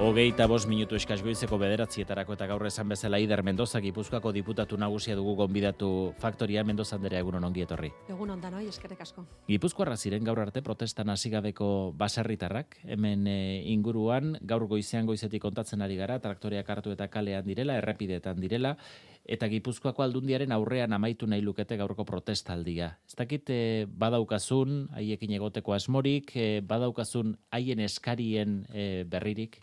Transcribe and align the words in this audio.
Hogeita 0.00 0.46
bost 0.48 0.64
minutu 0.64 0.96
eskaz 0.96 1.18
goizeko 1.20 1.58
bederatzietarako 1.60 2.32
eta 2.32 2.46
gaur 2.48 2.62
esan 2.64 2.88
bezala 2.88 3.18
Ider 3.20 3.42
Mendoza 3.44 3.82
Gipuzkoako 3.84 4.30
diputatu 4.32 4.78
nagusia 4.80 5.12
dugu 5.18 5.34
gonbidatu 5.42 5.90
faktoria 6.22 6.62
Mendoza 6.64 6.96
Andrea 6.96 7.20
egunon 7.20 7.44
ongi 7.44 7.66
etorri. 7.66 7.90
Egun 8.08 8.32
ondan 8.32 8.56
hoi, 8.56 8.64
eskerrik 8.72 9.02
asko. 9.04 9.26
Gipuzkoarra 9.50 9.98
ziren 10.00 10.24
gaur 10.24 10.40
arte 10.40 10.62
protestan 10.64 11.12
hasigabeko 11.12 11.92
baserritarrak 12.00 12.78
hemen 12.96 13.28
e, 13.28 13.36
inguruan 13.74 14.38
gaur 14.40 14.64
goizean 14.72 15.04
goizetik 15.04 15.44
kontatzen 15.44 15.84
ari 15.84 16.00
gara 16.00 16.16
traktoreak 16.18 16.72
hartu 16.72 16.96
eta 16.96 17.10
kalean 17.12 17.44
direla, 17.44 17.76
errepidetan 17.76 18.40
direla 18.40 18.78
eta 19.30 19.46
Gipuzkoako 19.50 20.02
aldundiaren 20.02 20.52
aurrean 20.52 20.92
amaitu 20.96 21.28
nahi 21.30 21.44
lukete 21.46 21.78
gaurko 21.78 22.04
protestaldia. 22.08 22.90
Ez 23.06 23.14
dakit 23.18 23.50
e, 23.54 23.60
badaukazun 23.86 24.88
haiekin 24.96 25.36
egoteko 25.38 25.76
asmorik, 25.76 26.34
e, 26.34 26.60
badaukazun 26.66 27.36
haien 27.54 27.82
eskarien 27.86 28.64
e, 28.74 28.86
berririk? 29.10 29.60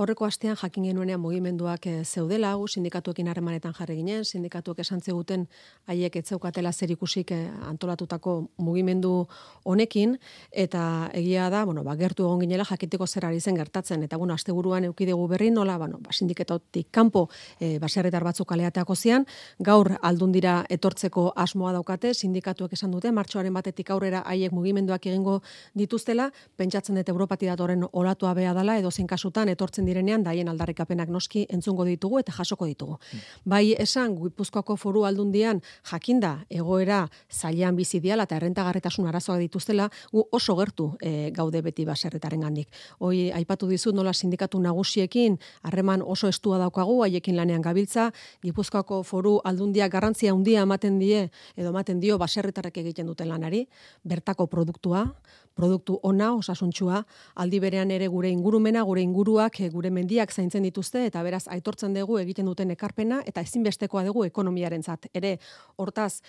Horreko 0.00 0.24
astean 0.24 0.56
jakin 0.56 0.86
genuenean 0.88 1.20
mugimenduak 1.20 1.84
e, 1.84 1.90
zeudela, 2.08 2.54
gu 2.56 2.64
sindikatuekin 2.72 3.26
harremanetan 3.28 3.74
jarri 3.76 3.98
ginen, 3.98 4.22
sindikatuek 4.24 4.78
esan 4.80 5.02
zeguten 5.04 5.42
haiek 5.92 6.14
etzeukatela 6.16 6.70
zer 6.72 6.94
ikusik 6.94 7.34
eh, 7.36 7.50
antolatutako 7.68 8.36
mugimendu 8.64 9.10
honekin, 9.68 10.14
eta 10.64 10.84
egia 11.20 11.50
da, 11.52 11.66
bueno, 11.68 11.84
ba, 11.84 11.98
gertu 12.00 12.24
egon 12.24 12.40
ginela 12.40 12.64
jakiteko 12.64 13.04
zer 13.06 13.26
ari 13.28 13.42
zen 13.44 13.58
gertatzen, 13.60 14.06
eta 14.06 14.16
bueno, 14.16 14.32
asteburuan 14.32 14.86
eukidegu 14.88 15.26
berri 15.28 15.50
nola, 15.50 15.76
bueno, 15.76 16.00
ba, 16.00 16.16
sindiketotik 16.16 16.88
kanpo 16.90 17.26
e, 17.58 17.76
baserritar 17.78 18.24
batzuk 18.24 18.48
kaleateako 18.48 18.96
zian, 18.96 19.28
gaur 19.58 19.92
aldun 20.00 20.32
dira 20.32 20.64
etortzeko 20.70 21.26
asmoa 21.36 21.74
daukate, 21.76 22.14
sindikatuek 22.14 22.72
esan 22.78 22.96
dute, 22.96 23.12
martxoaren 23.12 23.52
batetik 23.52 23.92
aurrera 23.92 24.24
haiek 24.24 24.56
mugimenduak 24.56 25.12
egingo 25.12 25.42
dituztela, 25.76 26.30
pentsatzen 26.56 26.96
dut 26.96 27.14
Europati 27.16 27.52
datoren 27.52 27.84
olatua 27.92 28.32
bea 28.32 28.56
dela, 28.56 28.80
edo 28.80 28.88
kasutan 29.10 29.48
etortzen 29.52 29.89
direnean 29.90 30.24
daien 30.24 30.48
aldarrikapenak 30.50 31.10
noski 31.10 31.44
entzungo 31.50 31.84
ditugu 31.88 32.20
eta 32.22 32.32
jasoko 32.36 32.68
ditugu. 32.68 32.98
Bai 33.44 33.74
esan 33.78 34.16
Gipuzkoako 34.20 34.76
Foru 34.80 35.04
Aldundian 35.08 35.62
jakinda 35.90 36.32
egoera 36.50 37.02
zailean 37.30 37.76
bizi 37.76 38.00
diala 38.00 38.28
eta 38.28 38.38
errentagarritasun 38.38 39.08
arazoak 39.10 39.40
dituztela, 39.42 39.88
gu 40.12 40.24
oso 40.32 40.56
gertu 40.58 40.90
e, 41.00 41.30
gaude 41.36 41.62
beti 41.66 41.86
baserritarengandik. 41.88 42.68
Hoi 43.00 43.30
aipatu 43.36 43.68
dizut 43.70 43.96
nola 43.96 44.12
sindikatu 44.14 44.60
nagusiekin 44.60 45.38
harreman 45.62 46.02
oso 46.02 46.28
estua 46.28 46.58
daukagu 46.62 47.00
haiekin 47.04 47.36
lanean 47.36 47.62
gabiltza, 47.62 48.10
Gipuzkoako 48.42 49.02
Foru 49.02 49.38
Aldundia 49.44 49.88
garrantzia 49.88 50.32
handia 50.32 50.62
ematen 50.66 50.98
die 51.00 51.26
edo 51.56 51.70
ematen 51.74 52.00
dio 52.00 52.18
baserritarrek 52.18 52.80
egiten 52.84 53.08
duten 53.10 53.28
lanari, 53.28 53.66
bertako 54.04 54.46
produktua, 54.46 55.06
produktu 55.54 55.98
ona, 56.06 56.32
osasuntsua, 56.38 57.02
aldi 57.42 57.60
berean 57.60 57.90
ere 57.92 58.08
gure 58.08 58.30
ingurumena, 58.30 58.82
gure 58.86 59.02
inguruak, 59.02 59.60
gure 59.70 59.90
mendiak 59.90 60.32
zaintzen 60.32 60.62
dituzte 60.66 61.04
eta 61.06 61.22
beraz 61.22 61.46
aitortzen 61.48 61.94
dugu 61.94 62.18
egiten 62.20 62.46
duten 62.46 62.70
ekarpena 62.74 63.22
eta 63.26 63.40
ezinbestekoa 63.46 64.04
dugu 64.04 64.24
ekonomiarentzat. 64.28 65.10
Ere, 65.14 65.36
hortaz, 65.76 66.20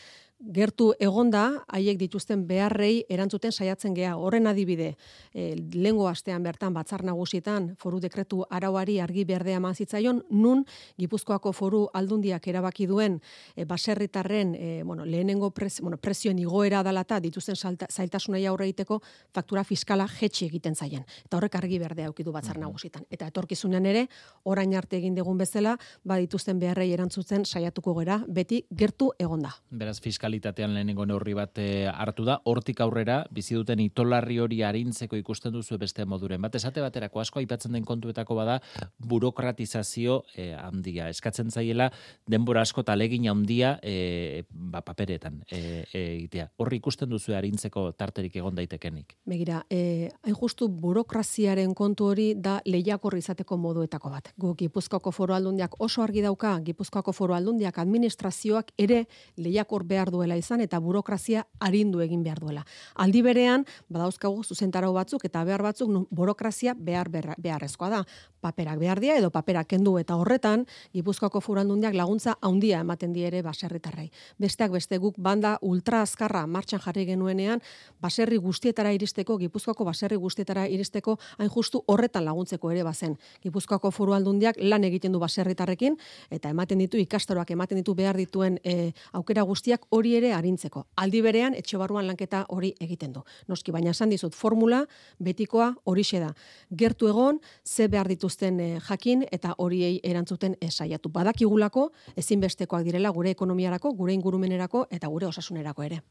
gertu 0.41 0.91
egonda 0.99 1.63
haiek 1.69 1.99
dituzten 1.99 2.45
beharrei 2.47 3.03
erantzuten 3.09 3.51
saiatzen 3.51 3.93
gea. 3.93 4.15
Horren 4.17 4.47
adibide, 4.49 4.95
e, 5.33 5.55
lengo 5.73 6.07
astean 6.09 6.43
bertan 6.43 6.73
batzar 6.73 7.03
nagusietan 7.05 7.75
foru 7.79 7.99
dekretu 8.01 8.43
arauari 8.49 8.99
argi 8.99 9.25
berdea 9.25 9.59
eman 9.61 9.75
zitzaion, 9.75 10.23
nun 10.31 10.65
Gipuzkoako 10.97 11.51
foru 11.53 11.81
aldundiak 11.93 12.47
erabaki 12.47 12.87
duen 12.87 13.19
e, 13.55 13.65
baserritarren 13.65 14.55
e, 14.55 14.83
bueno, 14.83 15.05
lehenengo 15.05 15.51
pres, 15.51 15.79
bueno, 15.81 15.97
presioen 15.97 16.39
igoera 16.39 16.81
dalata 16.83 17.19
dituzten 17.19 17.55
zailtasunai 17.55 18.45
aurre 18.45 18.65
egiteko 18.69 19.01
faktura 19.33 19.63
fiskala 19.63 20.07
jetxi 20.07 20.47
egiten 20.47 20.75
zaien. 20.75 21.05
Eta 21.25 21.37
horrek 21.37 21.55
argi 21.55 21.79
berdea 21.79 22.09
aukidu 22.09 22.31
batzar 22.31 22.57
nagusietan. 22.57 23.05
Eta 23.11 23.27
etorkizunean 23.29 23.85
ere, 23.85 24.07
orain 24.43 24.73
arte 24.75 24.97
egin 24.97 25.15
dugun 25.15 25.37
bezala, 25.37 25.77
ba 26.03 26.17
dituzten 26.17 26.59
beharrei 26.59 26.91
erantzuten 26.93 27.45
saiatuko 27.45 27.93
gera, 27.99 28.21
beti 28.27 28.63
gertu 28.71 29.11
egonda. 29.19 29.53
Beraz, 29.69 29.99
fiskal 30.01 30.30
fiskalidadean 30.31 30.73
lehenengo 30.73 31.05
neurri 31.05 31.33
bat 31.35 31.57
eh, 31.59 31.89
hartu 31.91 32.23
da, 32.25 32.39
hortik 32.45 32.79
aurrera, 32.81 33.25
bizi 33.31 33.55
duten 33.55 33.79
itolarri 33.79 34.39
hori 34.39 34.61
arintzeko 34.63 35.17
ikusten 35.17 35.51
duzu 35.51 35.77
beste 35.77 36.05
moduren. 36.05 36.41
Bat 36.41 36.55
esate 36.55 36.81
baterako 36.81 37.19
asko 37.19 37.39
aipatzen 37.39 37.73
den 37.73 37.83
kontuetako 37.85 38.35
bada, 38.35 38.59
burokratizazio 38.97 40.23
e, 40.35 40.53
handia. 40.55 41.09
Eskatzen 41.09 41.51
zaiela, 41.51 41.91
denbora 42.27 42.61
asko 42.61 42.83
talegin 42.83 43.27
handia 43.29 43.77
e, 43.83 44.43
ba, 44.49 44.81
paperetan 44.81 45.43
e, 45.51 45.85
e, 45.93 46.47
Horri 46.57 46.77
ikusten 46.77 47.09
duzu 47.09 47.35
arintzeko 47.35 47.91
tarterik 47.91 48.35
egon 48.35 48.55
daitekenik. 48.55 49.17
Begira, 49.25 49.65
e, 49.69 50.09
hain 50.23 50.35
justu 50.35 50.69
burokraziaren 50.69 51.73
kontu 51.75 52.07
hori 52.11 52.33
da 52.35 52.59
lehiakor 52.65 53.17
izateko 53.17 53.57
moduetako 53.57 54.09
bat. 54.09 54.31
Gu 54.37 54.55
Gipuzkoako 54.55 55.11
foro 55.11 55.35
aldundiak 55.35 55.75
oso 55.81 56.03
argi 56.03 56.23
dauka, 56.23 56.55
Gipuzkoako 56.63 57.11
foro 57.13 57.35
aldundiak 57.35 57.77
administrazioak 57.81 58.71
ere 58.77 59.05
lehiakor 59.37 59.83
behar 59.87 60.11
du 60.11 60.20
duela 60.21 60.37
izan 60.37 60.61
eta 60.61 60.79
burokrazia 60.79 61.45
arindu 61.59 62.01
egin 62.05 62.21
behar 62.23 62.39
duela. 62.39 62.61
Aldi 63.01 63.23
berean, 63.25 63.65
badauzkagu 63.89 64.43
zuzentarau 64.43 64.93
batzuk 64.93 65.25
eta 65.25 65.43
behar 65.47 65.63
batzuk 65.65 66.07
burokrazia 66.11 66.75
behar 66.77 67.09
beharrezkoa 67.11 67.89
da. 67.89 68.03
Paperak 68.41 68.79
behar 68.81 68.99
dia 69.01 69.17
edo 69.17 69.29
paperak 69.33 69.67
kendu 69.73 69.97
eta 70.01 70.15
horretan, 70.17 70.65
Gipuzkoako 70.93 71.41
furandundiak 71.41 71.93
laguntza 71.97 72.35
handia 72.41 72.81
ematen 72.81 73.13
die 73.13 73.25
ere 73.27 73.41
baserritarrai. 73.45 74.09
Besteak 74.41 74.71
beste 74.73 74.97
guk 74.97 75.17
banda 75.17 75.57
ultra 75.61 76.01
azkarra 76.01 76.45
martxan 76.47 76.81
jarri 76.81 77.05
genuenean, 77.05 77.61
baserri 78.01 78.37
guztietara 78.41 78.91
iristeko, 78.97 79.37
Gipuzkoako 79.37 79.85
baserri 79.85 80.17
guztietara 80.17 80.65
iristeko, 80.67 81.17
hain 81.37 81.49
justu 81.53 81.83
horretan 81.87 82.25
laguntzeko 82.25 82.71
ere 82.71 82.83
bazen. 82.83 83.17
Gipuzkoako 83.43 83.91
foru 83.91 84.17
aldundiak 84.17 84.57
lan 84.61 84.83
egiten 84.89 85.13
du 85.13 85.21
baserritarrekin, 85.21 85.97
eta 86.31 86.49
ematen 86.49 86.81
ditu 86.81 86.97
ikastaroak 86.97 87.51
ematen 87.53 87.77
ditu 87.77 87.93
behar 87.95 88.17
dituen 88.17 88.57
e, 88.63 88.91
aukera 89.13 89.45
guztiak 89.47 89.85
hori 89.89 90.00
ere 90.09 90.33
arintzeko. 90.33 90.85
Aldi 90.95 91.21
berean 91.21 91.53
etxe 91.53 91.77
barruan 91.77 92.07
lanketa 92.07 92.45
hori 92.49 92.73
egiten 92.79 93.13
du. 93.13 93.21
Noski 93.47 93.71
baina 93.71 93.91
esan 93.91 94.09
dizut 94.09 94.33
formula 94.35 94.85
betikoa 95.19 95.75
horixe 95.85 96.19
da. 96.19 96.33
Gertu 96.71 97.07
egon 97.07 97.39
ze 97.65 97.87
behar 97.87 98.07
dituzten 98.07 98.59
eh, 98.59 98.79
jakin 98.87 99.25
eta 99.31 99.53
horiei 99.57 99.99
erantzuten 100.03 100.55
esaiatu. 100.61 101.09
Badakigulako 101.09 101.91
ezinbestekoak 102.15 102.83
direla 102.83 103.09
gure 103.09 103.29
ekonomiarako, 103.29 103.93
gure 103.93 104.13
ingurumenerako 104.13 104.87
eta 104.89 105.07
gure 105.07 105.27
osasunerako 105.27 105.83
ere. 105.83 106.01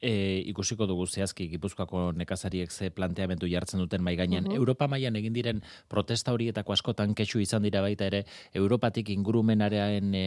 E, 0.00 0.42
ikusiko 0.52 0.86
dugu 0.86 1.06
zehazki 1.06 1.48
Gipuzkoako 1.48 2.12
nekazariek 2.16 2.70
ze 2.70 2.90
planteamendu 2.90 3.46
jartzen 3.46 3.80
duten 3.80 4.02
mai 4.02 4.16
gainean 4.16 4.50
Europa 4.52 4.88
mailan 4.88 5.16
egin 5.16 5.32
diren 5.32 5.62
protesta 5.88 6.32
horietako 6.32 6.72
askotan 6.72 7.14
kexu 7.14 7.40
izan 7.40 7.62
dira 7.62 7.82
baita 7.82 8.06
ere 8.06 8.24
Europatik 8.54 9.10
ingurumenaren 9.10 10.14
e, 10.14 10.26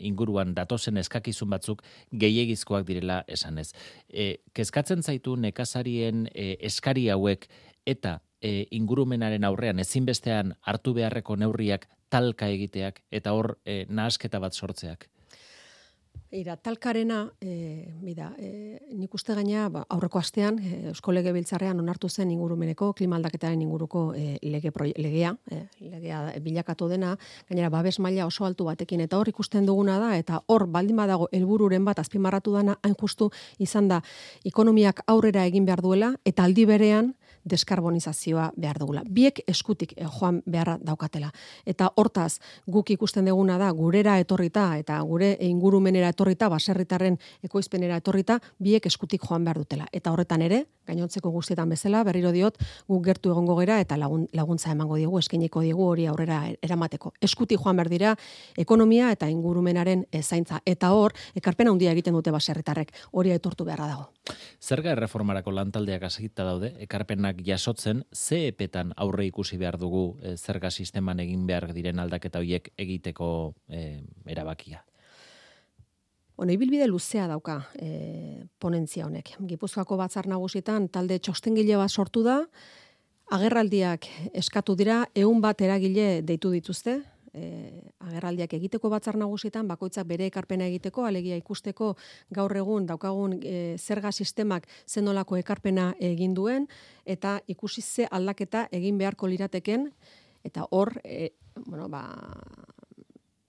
inguruan 0.00 0.54
datozen 0.54 0.96
eskakizun 0.96 1.50
batzuk 1.50 1.82
gehiegi 2.12 2.41
gehiagizkoak 2.42 2.86
direla 2.86 3.22
esanez. 3.28 3.70
E, 4.08 4.42
kezkatzen 4.54 5.02
zaitu 5.02 5.36
nekazarien 5.36 6.26
e, 6.34 6.56
eskari 6.60 7.08
hauek 7.14 7.48
eta 7.86 8.18
e, 8.42 8.66
ingurumenaren 8.70 9.44
aurrean 9.44 9.80
ezinbestean 9.82 10.54
hartu 10.66 10.94
beharreko 10.98 11.36
neurriak 11.36 11.88
talka 12.10 12.48
egiteak 12.52 13.00
eta 13.10 13.32
hor 13.32 13.56
e, 13.64 13.84
nahasketa 13.88 14.40
bat 14.42 14.54
sortzeak. 14.54 15.08
Ira, 16.32 16.56
talkarena, 16.56 17.30
e, 17.44 17.92
bida, 18.00 18.30
e, 18.40 18.78
nik 18.96 19.12
uste 19.12 19.34
gaina, 19.36 19.66
ba, 19.68 19.82
aurreko 19.92 20.16
astean, 20.18 20.56
e, 20.64 20.78
Eusko 20.88 21.12
Lege 21.12 21.32
Biltzarrean 21.36 21.80
onartu 21.82 22.08
zen 22.08 22.30
ingurumeneko, 22.32 22.94
klimaldaketaren 22.96 23.60
inguruko 23.60 24.14
e, 24.16 24.38
lege 24.40 24.72
legea, 24.96 25.34
e, 25.50 25.66
legea 25.90 26.22
bilakatu 26.40 26.88
dena, 26.88 27.18
gainera, 27.50 27.68
babes 27.68 27.98
maila 28.00 28.24
oso 28.24 28.46
altu 28.46 28.64
batekin, 28.64 29.02
eta 29.04 29.18
hor 29.18 29.28
ikusten 29.28 29.66
duguna 29.68 29.98
da, 30.00 30.16
eta 30.16 30.40
hor, 30.46 30.66
baldin 30.66 30.96
badago, 30.96 31.28
helbururen 31.32 31.84
bat, 31.84 31.98
azpimarratu 32.00 32.56
dana, 32.56 32.78
hain 32.82 32.96
justu, 32.96 33.28
izan 33.58 33.88
da, 33.92 34.00
ekonomiak 34.42 35.04
aurrera 35.06 35.44
egin 35.44 35.66
behar 35.68 35.84
duela, 35.84 36.14
eta 36.24 36.48
aldi 36.48 36.64
berean, 36.64 37.12
deskarbonizazioa 37.44 38.52
behar 38.56 38.78
dugula. 38.78 39.02
Biek 39.08 39.42
eskutik 39.46 39.94
eh, 39.96 40.06
joan 40.06 40.42
beharra 40.46 40.78
daukatela. 40.80 41.32
Eta 41.66 41.90
hortaz, 41.96 42.38
guk 42.66 42.90
ikusten 42.94 43.24
deguna 43.24 43.58
da, 43.58 43.70
gurera 43.70 44.18
etorrita 44.22 44.68
eta 44.78 45.00
gure 45.06 45.36
ingurumenera 45.40 46.12
etorrita, 46.12 46.48
baserritarren 46.52 47.18
ekoizpenera 47.42 47.98
etorrita, 48.02 48.38
biek 48.58 48.86
eskutik 48.86 49.22
joan 49.28 49.44
behar 49.44 49.58
dutela. 49.62 49.88
Eta 49.92 50.12
horretan 50.12 50.42
ere, 50.42 50.64
gainontzeko 50.86 51.30
guztietan 51.30 51.70
bezala, 51.70 52.02
berriro 52.04 52.32
diot, 52.34 52.58
guk 52.88 53.04
gertu 53.06 53.30
egongo 53.30 53.56
gera 53.60 53.78
eta 53.80 53.96
lagun, 53.98 54.26
laguntza 54.34 54.72
emango 54.72 54.96
diegu, 54.98 55.18
eskiniko 55.18 55.62
diegu 55.62 55.86
hori 55.86 56.06
aurrera 56.10 56.42
eramateko. 56.62 57.12
Eskutik 57.22 57.60
joan 57.62 57.78
behar 57.78 57.90
dira, 57.92 58.14
ekonomia 58.58 59.10
eta 59.14 59.28
ingurumenaren 59.30 60.06
zaintza. 60.22 60.60
Eta 60.66 60.92
hor, 60.92 61.14
ekarpena 61.38 61.70
handia 61.70 61.92
egiten 61.92 62.14
dute 62.14 62.30
baserritarrek, 62.34 62.92
hori 63.12 63.32
etortu 63.34 63.64
beharra 63.64 63.88
dago. 63.92 64.10
Zerga 64.62 64.92
erreformarako 64.94 65.50
lantaldeak 65.54 66.04
hasita 66.06 66.44
daude, 66.46 66.72
ekarpenak 66.84 67.31
jasotzen, 67.40 68.04
ze 68.12 68.46
epetan 68.48 68.92
aurre 68.96 69.26
ikusi 69.26 69.58
behar 69.58 69.78
dugu 69.78 70.18
e, 70.22 70.36
zerga 70.36 70.70
sisteman 70.70 71.20
egin 71.20 71.46
behar 71.46 71.72
diren 71.72 71.98
aldaketa 71.98 72.38
horiek 72.38 72.72
egiteko 72.76 73.54
e, 73.68 74.02
erabakia? 74.26 74.84
Bueno, 76.36 76.52
ibilbide 76.52 76.86
luzea 76.88 77.26
dauka 77.28 77.58
e, 77.78 78.44
ponentzia 78.58 79.06
honek. 79.06 79.36
Gipuzkoako 79.38 79.96
batzar 79.96 80.26
nagusietan 80.26 80.88
talde 80.88 81.18
txostengile 81.18 81.76
bat 81.76 81.90
sortu 81.90 82.24
da, 82.26 82.40
Agerraldiak 83.32 84.08
eskatu 84.36 84.74
dira, 84.76 85.06
eun 85.16 85.40
bat 85.40 85.60
eragile 85.64 86.20
deitu 86.26 86.50
dituzte, 86.52 86.98
e, 87.34 87.82
agerraldiak 88.00 88.54
egiteko 88.58 88.90
batzar 88.92 89.16
nagusietan 89.20 89.68
bakoitzak 89.68 90.06
bere 90.06 90.26
ekarpena 90.30 90.66
egiteko 90.70 91.06
alegia 91.08 91.36
ikusteko 91.40 91.94
gaur 92.30 92.56
egun 92.56 92.86
daukagun 92.86 93.38
e, 93.42 93.76
zerga 93.78 94.12
sistemak 94.12 94.68
zenolako 94.86 95.36
ekarpena 95.40 95.92
egin 96.00 96.34
duen 96.34 96.68
eta 97.04 97.40
ikusi 97.46 97.82
ze 97.82 98.08
aldaketa 98.10 98.68
egin 98.72 98.98
beharko 98.98 99.26
lirateken 99.26 99.90
eta 100.44 100.66
hor 100.70 101.00
e, 101.04 101.32
bueno 101.66 101.88
ba 101.88 102.06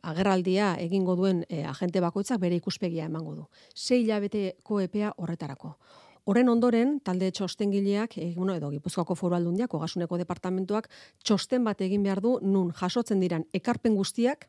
agerraldia 0.03 0.75
egingo 0.83 1.15
duen 1.15 1.45
e, 1.47 1.63
agente 1.63 2.01
bakoitzak 2.03 2.39
bere 2.39 2.59
ikuspegia 2.59 3.05
emango 3.07 3.35
du. 3.35 3.45
Sei 3.73 4.01
hilabeteko 4.03 4.81
epea 4.83 5.13
horretarako. 5.17 5.77
Horren 6.23 6.47
ondoren, 6.47 6.99
talde 7.03 7.27
txostengileak, 7.35 8.17
e, 8.17 8.29
bueno, 8.37 8.55
edo 8.55 8.69
Gipuzkoako 8.71 9.15
Foru 9.19 9.35
Aldundiak, 9.35 9.73
Ogasuneko 9.75 10.15
departamentuak 10.21 10.87
txosten 11.19 11.65
bat 11.67 11.81
egin 11.83 12.03
behar 12.03 12.21
du 12.23 12.37
nun 12.41 12.71
jasotzen 12.71 13.19
diran 13.19 13.43
ekarpen 13.51 13.97
guztiak 13.99 14.47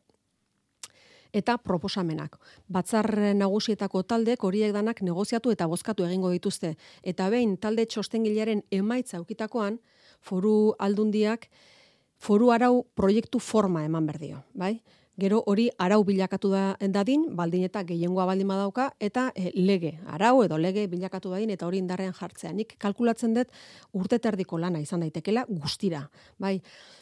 eta 1.35 1.57
proposamenak. 1.59 2.37
Batzar 2.71 3.09
nagusietako 3.35 4.05
taldek 4.07 4.43
horiek 4.47 4.71
danak 4.71 5.01
negoziatu 5.03 5.51
eta 5.51 5.67
bozkatu 5.67 6.05
egingo 6.07 6.31
dituzte. 6.31 6.77
Eta 7.03 7.27
behin 7.29 7.57
talde 7.57 7.83
txostengilearen 7.91 8.63
emaitza 8.71 9.19
ukitakoan, 9.19 9.81
Foru 10.23 10.73
Aldundiak 10.79 11.49
foru 12.17 12.51
arau 12.51 12.85
proiektu 12.95 13.39
forma 13.39 13.83
eman 13.85 14.05
berdio, 14.07 14.45
bai? 14.53 14.79
Gero 15.15 15.41
hori 15.47 15.69
arau 15.79 16.01
bilakatu 16.03 16.49
da 16.51 16.75
dadin, 16.91 17.29
baldin 17.35 17.63
eta 17.63 17.85
gehiengoa 17.87 18.25
baldin 18.27 18.49
badauka, 18.51 18.89
eta 18.99 19.29
e, 19.31 19.51
lege, 19.55 19.93
arau 20.11 20.41
edo 20.43 20.57
lege 20.59 20.87
bilakatu 20.91 21.31
dadin, 21.31 21.53
eta 21.55 21.67
hori 21.67 21.79
indarrean 21.79 22.11
jartzea. 22.13 22.51
Nik 22.51 22.75
kalkulatzen 22.77 23.33
dut 23.37 23.53
urte 23.95 24.19
terdiko 24.19 24.59
lana 24.59 24.81
izan 24.83 25.05
daitekela 25.05 25.45
guztira. 25.47 26.01
Bai, 26.37 26.57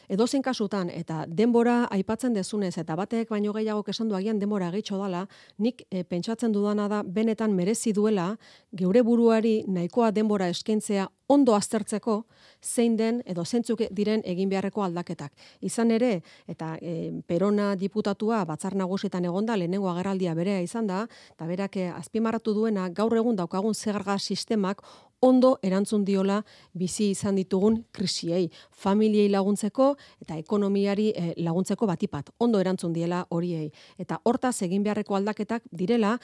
edo 0.08 0.28
zen 0.28 0.46
kasutan, 0.46 0.92
eta 0.94 1.24
denbora 1.26 1.88
aipatzen 1.90 2.38
dezunez, 2.38 2.76
eta 2.78 2.94
batek 2.94 3.34
baino 3.34 3.52
gehiago 3.52 3.82
esan 3.90 4.08
du 4.08 4.14
agian 4.14 4.38
denbora 4.38 4.70
gehitxo 4.70 5.00
dala, 5.02 5.26
nik 5.58 5.82
e, 5.90 6.04
pentsatzen 6.04 6.52
dudana 6.52 6.86
da, 6.88 7.02
benetan 7.02 7.52
merezi 7.52 7.92
duela, 7.92 8.36
geure 8.72 9.02
buruari 9.02 9.64
nahikoa 9.66 10.12
denbora 10.12 10.48
eskentzea 10.54 11.08
ondo 11.26 11.54
aztertzeko 11.54 12.24
zein 12.62 12.96
den 12.96 13.22
edo 13.26 13.44
zentzuk 13.44 13.80
diren 13.90 14.22
egin 14.24 14.48
beharreko 14.48 14.82
aldaketak. 14.84 15.32
Izan 15.60 15.90
ere, 15.90 16.22
eta 16.48 16.74
e, 16.80 17.12
perona 17.26 17.74
diputatua 17.76 18.44
batzar 18.44 18.76
nagusietan 18.76 19.24
egonda, 19.24 19.56
lehenengo 19.56 19.88
agerraldia 19.90 20.34
berea 20.34 20.60
izan 20.60 20.86
da, 20.86 21.04
eta 21.34 21.48
berak 21.48 21.76
eh, 21.76 21.90
azpimarratu 21.92 22.54
duena 22.54 22.88
gaur 22.88 23.16
egun 23.16 23.36
daukagun 23.36 23.74
zegarga 23.74 24.18
sistemak 24.18 24.82
ondo 25.24 25.54
erantzun 25.62 26.04
diola 26.04 26.42
bizi 26.76 27.10
izan 27.14 27.38
ditugun 27.40 27.78
krisiei, 27.92 28.50
familiei 28.70 29.30
laguntzeko 29.32 29.94
eta 30.20 30.36
ekonomiari 30.36 31.10
eh, 31.14 31.30
laguntzeko 31.46 31.88
batipat. 31.88 32.30
Ondo 32.38 32.60
erantzun 32.60 32.92
diela 32.92 33.24
horiei. 33.30 33.70
Eta 33.98 34.20
hortaz 34.24 34.56
egin 34.66 34.84
beharreko 34.84 35.16
aldaketak 35.16 35.64
direla 35.72 36.18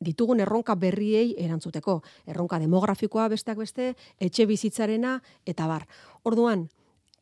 ditugun 0.00 0.40
erronka 0.40 0.74
berriei 0.74 1.34
erantzuteko. 1.38 2.00
Erronka 2.26 2.58
demografikoa 2.58 3.28
besteak 3.28 3.58
beste, 3.58 3.94
etxe 4.20 4.46
bizitzarena 4.46 5.20
eta 5.46 5.66
bar. 5.66 5.86
Orduan, 6.24 6.68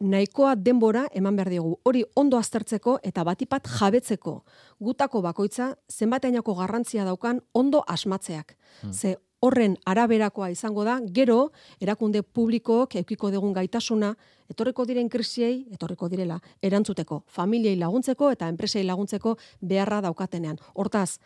nahikoa 0.00 0.55
denbora 0.56 1.06
eman 1.15 1.37
behar 1.37 1.50
diogu. 1.50 1.79
Hori 1.85 2.05
ondo 2.15 2.38
aztertzeko 2.38 2.99
eta 3.03 3.25
batipat 3.25 3.69
jabetzeko. 3.79 4.43
Gutako 4.81 5.23
bakoitza, 5.23 5.75
zenbateainako 5.91 6.55
garrantzia 6.55 7.05
daukan 7.05 7.41
ondo 7.53 7.85
asmatzeak. 7.87 8.56
Hmm. 8.82 8.93
Ze 8.93 9.17
horren 9.44 9.76
araberakoa 9.85 10.49
izango 10.50 10.85
da, 10.85 10.99
gero, 11.12 11.53
erakunde 11.81 12.23
publikook 12.23 12.97
eukiko 12.97 13.31
dugun 13.31 13.53
gaitasuna, 13.53 14.15
etorriko 14.49 14.87
diren 14.88 15.11
krisiei, 15.12 15.67
etorriko 15.73 16.09
direla, 16.09 16.38
erantzuteko, 16.65 17.23
familiei 17.29 17.76
laguntzeko 17.76 18.31
eta 18.32 18.49
enpresei 18.49 18.85
laguntzeko 18.88 19.37
beharra 19.61 20.00
daukatenean. 20.06 20.56
Hortaz, 20.75 21.19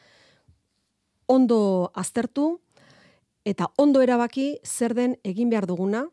ondo 1.28 1.90
aztertu 1.94 2.58
eta 3.44 3.68
ondo 3.76 4.02
erabaki 4.02 4.58
zer 4.64 4.94
den 4.96 5.14
egin 5.24 5.50
behar 5.52 5.66
duguna, 5.68 6.06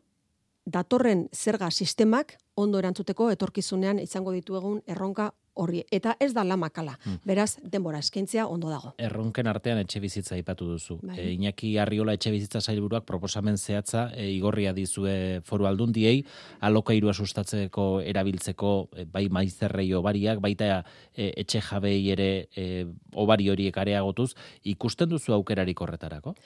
datorren 0.64 1.26
zerga 1.32 1.70
sistemak 1.70 2.36
ondo 2.54 2.78
erantzuteko 2.78 3.30
etorkizunean 3.34 3.98
izango 4.02 4.32
dituegun 4.32 4.82
erronka 4.86 5.32
horri. 5.56 5.82
Eta 5.90 6.14
ez 6.20 6.32
da 6.36 6.44
lamakala. 6.44 6.96
Hmm. 7.04 7.18
Beraz, 7.26 7.56
denbora 7.62 8.00
eskentzia 8.04 8.46
ondo 8.46 8.70
dago. 8.70 8.92
Erronken 9.02 9.48
artean 9.50 9.80
etxe 9.82 10.00
bizitza 10.00 10.38
ipatu 10.38 10.68
duzu. 10.70 10.98
Bai. 11.02 11.18
E, 11.18 11.26
Iñaki 11.34 11.74
Arriola 11.82 12.14
etxe 12.16 12.32
bizitza 12.34 12.60
sailburuak 12.60 13.06
proposamen 13.08 13.58
zehatza 13.58 14.10
e, 14.14 14.28
igorria 14.34 14.72
dizue 14.76 15.40
foru 15.44 15.66
aldundiei, 15.66 16.24
alokairua 16.60 17.14
sustatzeko 17.14 17.88
erabiltzeko 18.04 18.72
e, 18.94 19.06
bai 19.10 19.26
maizerrei 19.32 19.88
obariak, 19.96 20.40
baita 20.44 20.82
e, 21.14 21.32
etxe 21.42 21.62
jabei 21.70 22.00
ere 22.12 22.30
e, 22.54 22.86
obari 23.14 23.50
horiek 23.50 23.76
areagotuz, 23.82 24.32
ikusten 24.76 25.10
duzu 25.10 25.34
aukerarik 25.36 25.80
horretarako? 25.80 26.36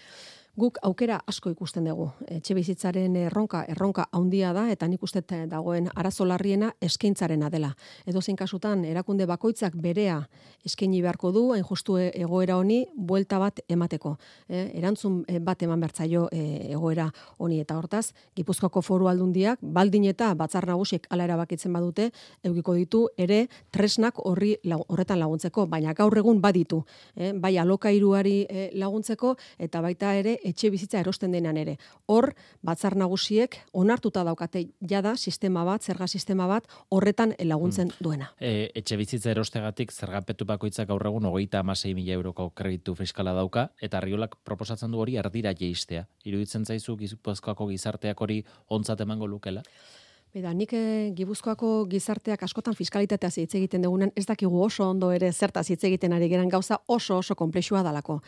Guk 0.59 0.81
aukera 0.83 1.21
asko 1.31 1.53
ikusten 1.53 1.85
dugu. 1.87 2.09
Etxe 2.27 2.57
bizitzaren 2.59 3.15
erronka, 3.21 3.61
erronka 3.71 4.09
handia 4.11 4.51
da, 4.53 4.65
eta 4.73 4.89
nik 4.91 5.03
uste 5.07 5.23
dagoen 5.47 5.87
arazo 5.95 6.25
larriena 6.27 6.73
eskaintzarena 6.83 7.49
dela. 7.51 7.71
Edo 8.05 8.21
zein 8.21 8.37
kasutan, 8.37 8.85
erakunde 8.85 9.27
bakoitzak 9.31 9.77
berea 9.77 10.27
eskaini 10.67 11.03
beharko 11.03 11.31
du, 11.33 11.45
hain 11.53 11.63
justu 11.63 11.97
egoera 11.99 12.57
honi, 12.59 12.81
buelta 12.97 13.39
bat 13.39 13.61
emateko. 13.69 14.17
E, 14.49 14.73
erantzun 14.81 15.21
e, 15.29 15.39
bat 15.39 15.63
eman 15.63 15.81
bertzaio 15.81 16.27
e, 16.33 16.73
egoera 16.73 17.07
honi 17.39 17.61
eta 17.61 17.79
hortaz, 17.79 18.11
Gipuzkoako 18.35 18.83
foru 18.83 19.07
aldundiak, 19.07 19.63
baldin 19.63 20.09
eta 20.11 20.33
batzar 20.35 20.67
nagusiek 20.67 21.07
ala 21.11 21.29
erabakitzen 21.29 21.73
badute, 21.73 22.11
eukiko 22.43 22.75
ditu 22.75 23.05
ere 23.17 23.45
tresnak 23.71 24.19
horri 24.19 24.57
horretan 24.67 25.21
laguntzeko, 25.23 25.69
baina 25.71 25.95
gaur 25.95 26.19
egun 26.19 26.43
baditu. 26.43 26.83
E, 27.15 27.33
bai 27.33 27.57
alokairuari 27.63 28.37
e, 28.51 28.69
laguntzeko, 28.75 29.37
eta 29.59 29.81
baita 29.81 30.13
ere 30.19 30.40
etxe 30.45 30.71
bizitza 30.71 31.01
erosten 31.01 31.33
denean 31.33 31.57
ere. 31.61 31.77
Hor, 32.07 32.31
batzar 32.67 32.97
nagusiek 32.97 33.57
onartuta 33.73 34.25
daukate 34.25 34.67
jada 34.81 35.17
sistema 35.17 35.65
bat, 35.65 35.83
zerga 35.83 36.09
sistema 36.09 36.47
bat, 36.51 36.67
horretan 36.91 37.35
laguntzen 37.45 37.91
hmm. 37.91 38.05
duena. 38.05 38.31
E, 38.41 38.71
etxe 38.75 38.99
bizitza 39.01 39.33
erostegatik 39.35 39.93
zergapetu 39.93 40.47
bakoitzak 40.49 40.89
gaur 40.89 41.07
egun 41.07 41.29
hogeita 41.31 41.61
amasei 41.61 41.95
mila 41.95 42.17
euroko 42.19 42.51
kreditu 42.57 42.95
fiskala 42.99 43.35
dauka, 43.37 43.71
eta 43.81 44.01
riolak 44.01 44.37
proposatzen 44.45 44.91
du 44.91 45.01
hori 45.01 45.17
ardira 45.21 45.55
jeistea. 45.57 46.07
Iruditzen 46.25 46.65
zaizu 46.65 46.97
gizpuzkoako 47.01 47.71
gizarteak 47.73 48.21
hori 48.21 48.43
ontzat 48.69 49.01
emango 49.07 49.29
lukela? 49.31 49.65
Beda, 50.31 50.53
nik 50.55 50.71
e, 50.79 51.11
Gipuzkoako 51.19 51.89
gizarteak 51.91 52.45
askotan 52.47 52.77
fiskalitatea 52.79 53.33
hitz 53.43 53.57
egiten 53.59 53.83
dugunen, 53.83 54.13
ez 54.15 54.23
dakigu 54.29 54.61
oso 54.63 54.85
ondo 54.87 55.09
ere 55.11 55.33
zertaz 55.33 55.65
hitz 55.73 55.83
egiten 55.89 56.13
ari 56.15 56.29
geran 56.31 56.49
gauza 56.49 56.79
oso 56.87 57.17
oso 57.19 57.35
konplexua 57.35 57.83
dalako. 57.83 58.21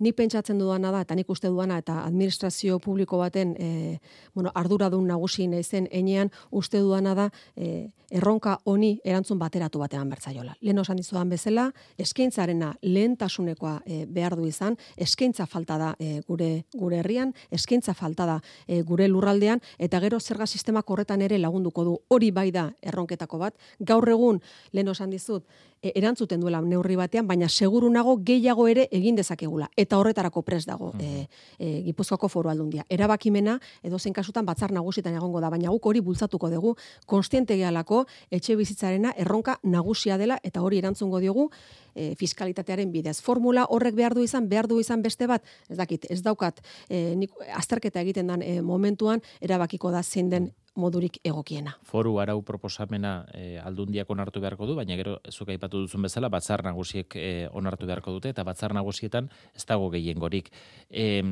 Nik 0.00 0.16
pentsatzen 0.16 0.56
dudana 0.56 0.88
da, 0.94 1.02
eta 1.04 1.14
nik 1.18 1.28
uste 1.28 1.52
duana, 1.52 1.76
eta 1.84 1.98
administrazio 2.06 2.78
publiko 2.80 3.20
baten 3.20 3.52
e, 3.60 3.98
bueno, 4.32 4.54
arduradun 4.54 5.04
nagusi 5.12 5.50
naizen 5.52 5.88
enean, 5.92 6.32
uste 6.50 6.80
duana 6.80 7.12
da, 7.18 7.28
e, 7.56 7.90
erronka 8.10 8.56
honi 8.64 8.94
erantzun 9.04 9.38
bateratu 9.38 9.78
batean 9.78 10.08
bertzaiola. 10.10 10.56
Lehen 10.60 10.80
osan 10.80 10.96
dizudan 10.96 11.28
bezala, 11.28 11.68
eskaintzarena 12.00 12.72
lehentasunekoa 12.82 13.74
e, 13.84 14.04
behar 14.08 14.38
du 14.40 14.48
izan, 14.48 14.78
eskaintza 14.96 15.46
falta 15.46 15.76
da 15.78 15.92
e, 15.98 16.22
gure 16.26 16.64
gure 16.72 17.02
herrian, 17.04 17.34
eskaintza 17.52 17.94
falta 17.94 18.26
da 18.26 18.40
e, 18.66 18.80
gure 18.82 19.08
lurraldean, 19.08 19.60
eta 19.78 20.00
gero 20.00 20.20
zerga 20.20 20.48
sistemak 20.48 20.90
horretan 20.90 21.22
ere 21.22 21.38
lagunduko 21.50 21.84
du. 21.84 21.96
Hori 22.08 22.30
bai 22.30 22.50
da 22.54 22.70
erronketako 22.80 23.42
bat. 23.42 23.58
Gaur 23.80 24.08
egun, 24.08 24.40
lehen 24.72 24.88
osan 24.88 25.10
dizut, 25.10 25.44
e, 25.82 25.92
erantzuten 25.94 26.40
duela 26.40 26.60
neurri 26.62 26.96
batean, 26.96 27.26
baina 27.28 27.48
seguru 27.48 27.90
nago 27.90 28.16
gehiago 28.24 28.66
ere 28.68 28.86
egin 28.92 29.16
dezakegula. 29.16 29.70
Eta 29.76 29.98
horretarako 29.98 30.42
pres 30.46 30.64
dago 30.68 30.92
e, 31.00 31.26
e, 31.58 31.70
Gipuzkoako 31.86 32.28
foru 32.28 32.50
aldundia. 32.52 32.84
Erabakimena, 32.88 33.58
edo 33.82 33.98
zen 33.98 34.14
kasutan 34.16 34.46
batzar 34.46 34.72
nagusitan 34.72 35.16
egongo 35.16 35.40
da, 35.40 35.50
baina 35.50 35.70
guk 35.70 35.86
hori 35.86 36.00
bultzatuko 36.04 36.50
dugu, 36.52 36.74
konstiente 37.06 37.56
gehalako, 37.56 38.04
etxe 38.30 38.56
bizitzarena 38.56 39.14
erronka 39.16 39.58
nagusia 39.62 40.18
dela, 40.20 40.38
eta 40.44 40.62
hori 40.62 40.78
erantzungo 40.78 41.20
diogu, 41.20 41.50
e, 41.94 42.14
fiskalitatearen 42.16 42.92
bidez. 42.92 43.18
Formula 43.24 43.66
horrek 43.68 43.96
behar 43.96 44.14
du 44.14 44.24
izan, 44.24 44.48
behar 44.48 44.68
du 44.70 44.80
izan 44.80 45.02
beste 45.02 45.26
bat, 45.30 45.44
ez 45.68 45.78
dakit, 45.80 46.06
ez 46.10 46.20
daukat, 46.22 46.60
e, 46.88 47.14
nik, 47.16 47.34
azterketa 47.56 48.02
egiten 48.04 48.30
dan 48.30 48.42
e, 48.42 48.60
momentuan, 48.62 49.22
erabakiko 49.40 49.90
da 49.90 50.02
zein 50.02 50.30
den 50.30 50.50
modurik 50.80 51.18
egokiena. 51.26 51.74
Foru 51.86 52.16
arau 52.22 52.40
proposamena 52.46 53.24
e, 53.34 53.58
aldundiak 53.58 54.10
onartu 54.10 54.42
beharko 54.42 54.68
du, 54.68 54.76
baina 54.78 54.96
gero 54.98 55.18
zuk 55.30 55.50
aipatu 55.70 55.86
duzun 55.86 56.02
bezala 56.02 56.28
batzar 56.28 56.64
nagusiek 56.64 57.14
e, 57.16 57.48
onartu 57.52 57.86
beharko 57.86 58.12
dute 58.12 58.30
eta 58.30 58.44
batzar 58.44 58.74
nagusietan 58.74 59.30
ez 59.54 59.64
dago 59.66 59.90
gehiengorik. 59.90 60.50
E, 60.90 61.22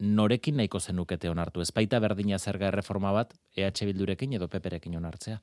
norekin 0.00 0.56
nahiko 0.56 0.80
zenukete 0.80 1.28
onartu? 1.30 1.60
Ez 1.60 1.70
baita 1.72 2.00
berdina 2.00 2.38
zerga 2.38 2.68
erreforma 2.68 3.12
bat 3.12 3.34
EH 3.56 3.84
Bildurekin 3.86 4.32
edo 4.34 4.48
Peperekin 4.48 4.96
onartzea? 4.96 5.38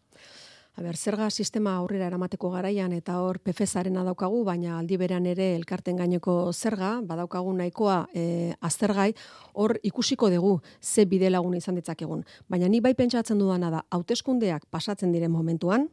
Ber, 0.78 0.96
zerga 0.96 1.30
sistema 1.30 1.76
aurrera 1.76 2.08
eramateko 2.08 2.50
garaian 2.52 2.94
eta 2.96 3.18
hor 3.22 3.40
PFSarena 3.44 4.04
daukagu, 4.08 4.44
baina 4.48 4.78
aldi 4.80 4.98
beran 4.98 5.26
ere 5.26 5.56
elkarten 5.56 5.98
gaineko 6.00 6.52
zerga, 6.54 7.02
badaukagu 7.04 7.54
nahikoa 7.54 8.08
e, 8.14 8.54
aztergai, 8.62 9.12
hor 9.54 9.78
ikusiko 9.84 10.30
dugu 10.30 10.62
ze 10.82 11.06
bide 11.06 11.30
lagun 11.30 11.56
izan 11.56 11.76
ditzakegun. 11.76 12.24
Baina 12.48 12.70
ni 12.70 12.80
bai 12.80 12.94
pentsatzen 12.96 13.38
dudana 13.38 13.70
da, 13.70 13.84
hauteskundeak 13.92 14.66
pasatzen 14.72 15.12
diren 15.12 15.32
momentuan, 15.32 15.90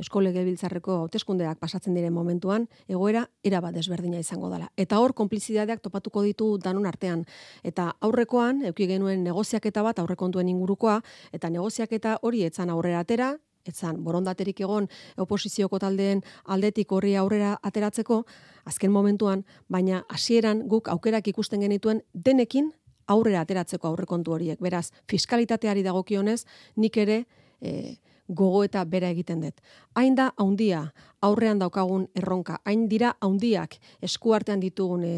Esko 0.00 0.22
Legebiltzarreko 0.24 0.96
hauteskundeak 1.04 1.58
pasatzen 1.60 1.94
diren 1.94 2.14
momentuan, 2.14 2.66
egoera 2.88 3.26
era 3.44 3.60
bat 3.60 3.74
desberdina 3.76 4.18
izango 4.18 4.48
dela. 4.50 4.70
Eta 4.76 4.98
hor 4.98 5.14
konplizidadeak 5.14 5.82
topatuko 5.84 6.24
ditu 6.26 6.56
danon 6.62 6.88
artean. 6.88 7.26
Eta 7.62 7.90
aurrekoan 8.00 8.64
eduki 8.64 8.88
genuen 8.90 9.22
negoziaketa 9.26 9.84
bat 9.86 10.00
aurrekontuen 10.02 10.48
ingurukoa 10.48 11.00
eta 11.36 11.50
negoziaketa 11.50 12.18
hori 12.22 12.42
etzan 12.48 12.72
aurrera 12.72 13.04
atera, 13.04 13.34
etzan 13.68 14.02
borondaterik 14.04 14.60
egon 14.60 14.88
oposizioko 15.20 15.78
taldeen 15.78 16.22
aldetik 16.46 16.92
horri 16.92 17.16
aurrera 17.16 17.56
ateratzeko 17.62 18.24
azken 18.64 18.92
momentuan, 18.92 19.44
baina 19.68 20.04
hasieran 20.08 20.66
guk 20.68 20.88
aukerak 20.88 21.28
ikusten 21.28 21.60
genituen 21.60 22.02
denekin 22.14 22.72
aurrera 23.10 23.42
ateratzeko 23.44 23.88
aurrekontu 23.88 24.36
horiek. 24.36 24.60
Beraz, 24.62 24.90
fiskalitateari 25.10 25.82
dagokionez, 25.82 26.44
nik 26.76 26.96
ere 26.96 27.24
e, 27.60 27.96
gogo 28.28 28.62
eta 28.64 28.84
bera 28.86 29.10
egiten 29.10 29.42
dut. 29.42 29.58
Hain 29.98 30.14
da 30.14 30.30
haundia 30.38 30.84
aurrean 31.26 31.58
daukagun 31.58 32.06
erronka, 32.14 32.60
hain 32.64 32.86
dira 32.88 33.16
haundiak 33.20 33.76
eskuartean 34.06 34.62
ditugun 34.62 35.04
e, 35.04 35.14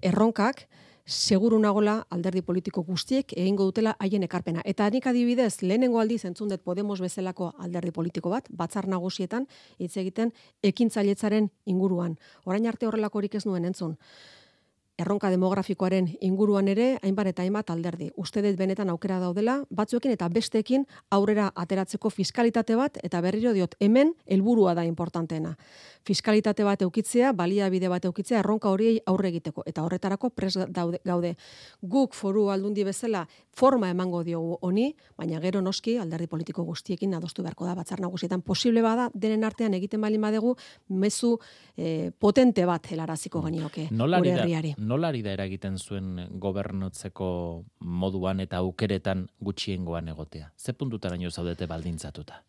erronkak, 0.00 0.68
seguru 1.06 1.58
nagola 1.58 2.06
alderdi 2.10 2.42
politiko 2.42 2.82
guztiek 2.82 3.32
egingo 3.36 3.64
dutela 3.68 3.94
haien 4.00 4.22
ekarpena. 4.24 4.62
Eta 4.64 4.88
nik 4.90 5.06
adibidez, 5.06 5.62
lehenengo 5.62 6.00
aldiz 6.00 6.24
entzun 6.24 6.48
dut 6.48 6.62
Podemos 6.64 7.00
bezalako 7.00 7.52
alderdi 7.58 7.92
politiko 7.92 8.30
bat, 8.30 8.48
batzar 8.50 8.88
nagusietan, 8.88 9.46
hitz 9.78 9.96
egiten, 9.96 10.32
ekintzailetzaren 10.62 11.50
inguruan. 11.66 12.16
Orain 12.44 12.66
arte 12.66 12.86
horrelakorik 12.86 13.34
ez 13.34 13.44
nuen 13.46 13.64
entzun 13.64 13.98
erronka 14.98 15.30
demografikoaren 15.30 16.06
inguruan 16.22 16.68
ere 16.70 16.98
hainbat 17.02 17.32
eta 17.32 17.42
hainbat 17.42 17.70
alderdi. 17.74 18.10
Uste 18.20 18.42
dut 18.44 18.56
benetan 18.58 18.90
aukera 18.92 19.18
daudela, 19.18 19.56
batzuekin 19.74 20.12
eta 20.14 20.28
besteekin 20.30 20.84
aurrera 21.10 21.50
ateratzeko 21.54 22.10
fiskalitate 22.10 22.76
bat 22.78 22.98
eta 23.02 23.20
berriro 23.24 23.52
diot 23.56 23.74
hemen 23.80 24.14
helburua 24.26 24.74
da 24.78 24.84
importanteena. 24.86 25.56
Fiskalitate 26.06 26.64
bat 26.64 26.82
eukitzea, 26.86 27.32
baliabide 27.32 27.88
bat 27.90 28.04
eukitzea 28.04 28.38
erronka 28.38 28.70
horiei 28.70 29.00
aurre 29.06 29.32
egiteko 29.32 29.64
eta 29.66 29.82
horretarako 29.82 30.30
pres 30.30 30.54
daude, 30.68 31.00
gaude. 31.04 31.34
Guk 31.82 32.14
foru 32.14 32.48
aldundi 32.50 32.84
bezala 32.84 33.26
forma 33.54 33.90
emango 33.90 34.22
diogu 34.22 34.58
honi, 34.62 34.92
baina 35.18 35.40
gero 35.40 35.60
noski 35.62 35.96
alderdi 35.98 36.28
politiko 36.30 36.62
guztiekin 36.64 37.14
adostu 37.14 37.42
beharko 37.42 37.66
da 37.66 37.74
batzar 37.74 38.00
nagusietan 38.00 38.42
posible 38.42 38.82
bada 38.82 39.10
denen 39.14 39.44
artean 39.44 39.74
egiten 39.74 40.00
bali 40.00 40.18
badegu 40.18 40.54
mezu 40.88 41.34
eh, 41.76 42.10
potente 42.18 42.64
bat 42.66 42.86
helaraziko 42.90 43.42
genioke 43.42 43.88
gure 43.90 44.34
herriari 44.34 44.74
nola 44.88 45.08
ari 45.12 45.22
da 45.22 45.32
eragiten 45.34 45.78
zuen 45.78 46.26
gobernotzeko 46.40 47.28
moduan 47.80 48.40
eta 48.44 48.62
aukeretan 48.62 49.28
gutxiengoan 49.40 50.08
egotea? 50.14 50.50
Ze 50.56 50.72
puntutaraino 50.72 51.30
zaudete 51.30 51.66
baldintzatuta? 51.66 52.42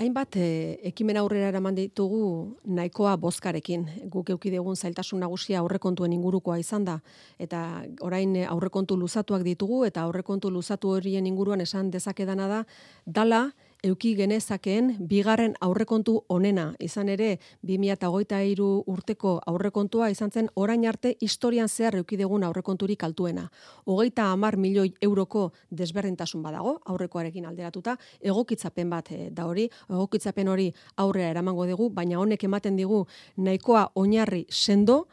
Hainbat 0.00 0.36
e, 0.40 0.44
ekimen 0.88 1.18
aurrera 1.20 1.50
eraman 1.50 1.76
ditugu 1.76 2.56
nahikoa 2.64 3.18
bozkarekin. 3.20 3.82
Guk 4.08 4.30
euki 4.32 4.52
dugun 4.54 4.76
zailtasun 4.76 5.20
nagusia 5.20 5.58
aurrekontuen 5.60 6.14
ingurukoa 6.16 6.56
izan 6.62 6.86
da. 6.86 6.94
Eta 7.38 7.82
orain 8.00 8.32
aurrekontu 8.48 8.96
luzatuak 8.96 9.44
ditugu 9.44 9.82
eta 9.84 10.06
aurrekontu 10.08 10.48
luzatu 10.50 10.94
horien 10.96 11.28
inguruan 11.28 11.60
esan 11.60 11.90
dezakedana 11.92 12.48
da, 12.48 12.62
dala 13.04 13.42
euki 13.84 14.14
genezakeen 14.16 14.96
bigarren 15.08 15.54
aurrekontu 15.60 16.16
onena. 16.28 16.70
Izan 16.80 17.08
ere, 17.08 17.38
2008 17.66 18.66
urteko 18.86 19.36
aurrekontua 19.46 20.10
izan 20.10 20.30
zen 20.30 20.48
orain 20.56 20.86
arte 20.88 21.14
historian 21.20 21.68
zehar 21.68 21.96
euki 21.96 22.18
degun 22.20 22.44
aurrekonturik 22.44 23.04
altuena. 23.04 23.48
Hogeita 23.86 24.30
amar 24.32 24.56
milioi 24.56 24.92
euroko 25.02 25.50
desberdintasun 25.70 26.42
badago, 26.42 26.78
aurrekoarekin 26.84 27.46
alderatuta, 27.46 27.96
egokitzapen 28.20 28.90
bat 28.90 29.12
eh, 29.12 29.30
da 29.32 29.46
hori, 29.46 29.68
egokitzapen 29.88 30.48
hori 30.48 30.70
aurrera 30.96 31.30
eramango 31.30 31.66
dugu, 31.66 31.90
baina 31.90 32.18
honek 32.20 32.44
ematen 32.44 32.76
digu 32.76 33.06
nahikoa 33.36 33.90
oinarri 33.94 34.46
sendo, 34.50 35.06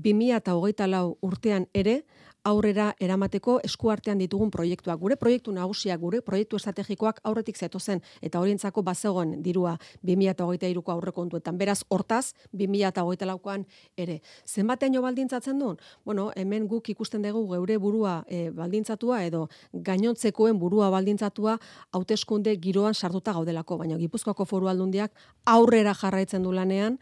2008 0.00 0.86
lau 0.88 1.18
urtean 1.22 1.66
ere, 1.74 2.00
aurrera 2.44 2.94
eramateko 3.00 3.58
eskuartean 3.64 4.18
ditugun 4.18 4.50
proiektuak. 4.50 4.98
Gure 5.00 5.16
proiektu 5.16 5.52
nagusiak, 5.52 6.00
gure 6.00 6.20
proiektu 6.24 6.56
estrategikoak 6.56 7.20
aurretik 7.24 7.56
zetozen 7.56 8.00
eta 8.22 8.40
horientzako 8.40 8.82
bazegoen 8.82 9.36
dirua 9.42 9.76
2023ko 10.06 10.94
aurrekontuetan. 10.96 11.58
Beraz, 11.58 11.80
hortaz 11.88 12.32
2024koan 12.56 13.66
ere. 13.96 14.20
Zenbateino 14.46 15.02
baldintzatzen 15.02 15.58
duen? 15.58 15.78
Bueno, 16.04 16.30
hemen 16.36 16.66
guk 16.68 16.88
ikusten 16.88 17.22
dugu 17.22 17.46
geure 17.54 17.78
burua 17.78 18.20
e, 18.26 18.50
baldintzatua 18.50 19.24
edo 19.24 19.48
gainontzekoen 19.72 20.58
burua 20.58 20.90
baldintzatua 20.90 21.58
hauteskunde 21.92 22.56
giroan 22.60 22.94
sartuta 22.94 23.32
gaudelako, 23.32 23.78
baina 23.78 23.98
Gipuzkoako 24.00 24.44
Foru 24.44 24.68
Aldundiak 24.68 25.12
aurrera 25.46 25.94
jarraitzen 25.94 26.42
du 26.42 26.52
lanean 26.52 26.98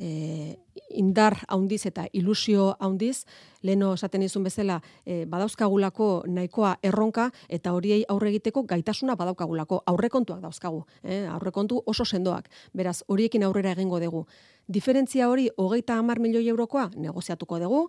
e, 0.00 0.56
indar 0.90 1.36
haundiz 1.48 1.86
eta 1.86 2.06
ilusio 2.12 2.76
haundiz, 2.80 3.24
leno 3.62 3.92
esaten 3.94 4.22
izun 4.22 4.44
bezala 4.44 4.80
e, 5.04 5.24
badauzkagulako 5.26 6.24
nahikoa 6.26 6.76
erronka 6.82 7.30
eta 7.48 7.72
horiei 7.72 8.02
aurre 8.08 8.32
egiteko 8.32 8.64
gaitasuna 8.68 9.16
badaukagulako 9.16 9.82
aurrekontuak 9.86 10.40
dauzkagu, 10.42 10.84
eh? 11.04 11.26
aurrekontu 11.28 11.82
oso 11.86 12.04
sendoak, 12.04 12.48
beraz 12.74 13.02
horiekin 13.08 13.44
aurrera 13.44 13.72
egingo 13.72 14.00
dugu. 14.00 14.26
Diferentzia 14.68 15.28
hori 15.28 15.48
hogeita 15.56 15.98
hamar 15.98 16.20
milioi 16.20 16.48
eurokoa 16.48 16.90
negoziatuko 16.96 17.58
dugu, 17.58 17.86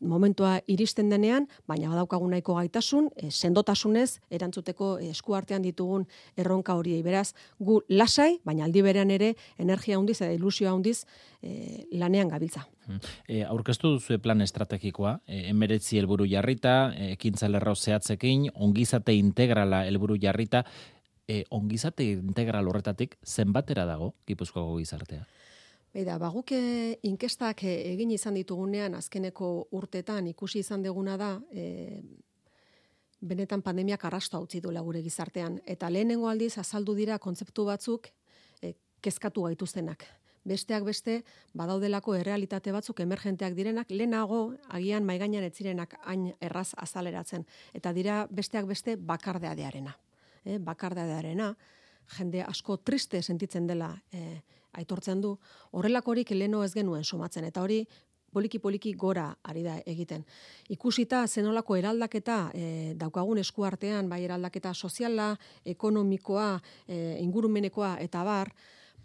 momentua 0.00 0.58
iristen 0.66 1.10
denean, 1.10 1.48
baina 1.66 1.90
badaukagu 1.92 2.28
nahiko 2.30 2.56
gaitasun, 2.58 3.10
e, 3.16 3.30
sendotasunez, 3.30 4.20
erantzuteko 4.30 4.96
eskuartean 5.10 5.62
ditugun 5.62 6.06
erronka 6.36 6.74
horiei. 6.78 7.02
Beraz, 7.02 7.32
gu 7.58 7.80
lasai, 7.88 8.38
baina 8.44 8.64
aldi 8.66 8.82
berean 8.82 9.10
ere, 9.10 9.34
energia 9.58 9.98
handiz 9.98 10.20
eta 10.20 10.32
ilusio 10.32 10.70
handiz 10.72 11.04
e, 11.42 11.86
lanean 11.92 12.28
gabiltza. 12.28 12.66
E, 13.28 13.42
aurkeztu 13.44 13.94
duzu 13.96 14.18
plan 14.24 14.40
estrategikoa, 14.40 15.18
e, 15.26 15.48
emeretzi 15.50 15.98
helburu 15.98 16.26
jarrita, 16.28 16.94
e, 16.96 17.12
ekintza 17.18 17.48
lerro 17.48 17.74
zehatzekin, 17.76 18.48
ongizate 18.54 19.14
integrala 19.14 19.84
helburu 19.86 20.16
jarrita, 20.20 20.64
e, 21.28 21.44
ongizate 21.50 22.06
integral 22.12 22.68
horretatik 22.68 23.18
zenbatera 23.24 23.84
dago 23.84 24.14
Gipuzkoako 24.26 24.78
gizartea? 24.80 25.26
Eta 25.98 26.14
baguk 26.20 26.52
inkestak 27.08 27.64
eh, 27.66 27.90
egin 27.90 28.12
izan 28.14 28.36
ditugunean 28.38 28.94
azkeneko 28.94 29.48
urtetan 29.74 30.28
ikusi 30.30 30.60
izan 30.62 30.84
deguna 30.84 31.16
da 31.18 31.32
e, 31.50 32.02
benetan 33.20 33.64
pandemiak 33.66 34.04
arrasto 34.06 34.38
utzi 34.44 34.60
duela 34.62 34.84
gure 34.86 35.02
gizartean. 35.02 35.56
Eta 35.66 35.90
lehenengo 35.90 36.28
aldiz 36.30 36.52
azaldu 36.62 36.94
dira 36.94 37.18
kontzeptu 37.18 37.64
batzuk 37.66 38.06
e, 38.62 38.76
kezkatu 39.02 39.48
gaituztenak. 39.48 40.04
Besteak 40.48 40.86
beste, 40.86 41.16
badaudelako 41.58 42.14
errealitate 42.14 42.72
batzuk 42.72 43.02
emergenteak 43.02 43.56
direnak, 43.58 43.90
lehenago 43.90 44.54
agian 44.78 45.04
maigainan 45.04 45.48
etzirenak 45.48 45.96
hain 46.04 46.28
erraz 46.40 46.70
azaleratzen. 46.76 47.42
Eta 47.74 47.92
dira 47.92 48.20
besteak 48.30 48.70
beste 48.70 48.94
bakardeadearena. 48.96 49.96
E, 50.44 50.60
bakardeadearena, 50.62 51.50
jende 52.14 52.46
asko 52.46 52.78
triste 52.86 53.20
sentitzen 53.22 53.66
dela 53.66 53.90
e, 54.14 54.38
aitortzen 54.78 55.20
du, 55.24 55.36
horrelakorik 55.72 56.30
leno 56.36 56.62
ez 56.64 56.72
genuen 56.74 57.04
somatzen, 57.04 57.44
eta 57.50 57.62
hori 57.62 57.82
poliki 58.32 58.58
poliki 58.60 58.92
gora 58.92 59.28
ari 59.48 59.62
da 59.64 59.78
egiten. 59.88 60.24
Ikusita 60.72 61.24
zenolako 61.26 61.78
eraldaketa 61.80 62.38
e, 62.54 62.64
daukagun 62.98 63.40
eskuartean, 63.40 64.08
bai 64.08 64.22
eraldaketa 64.26 64.74
soziala, 64.74 65.34
ekonomikoa, 65.64 66.50
e, 66.86 67.16
ingurumenekoa 67.22 67.96
eta 68.04 68.24
bar, 68.24 68.52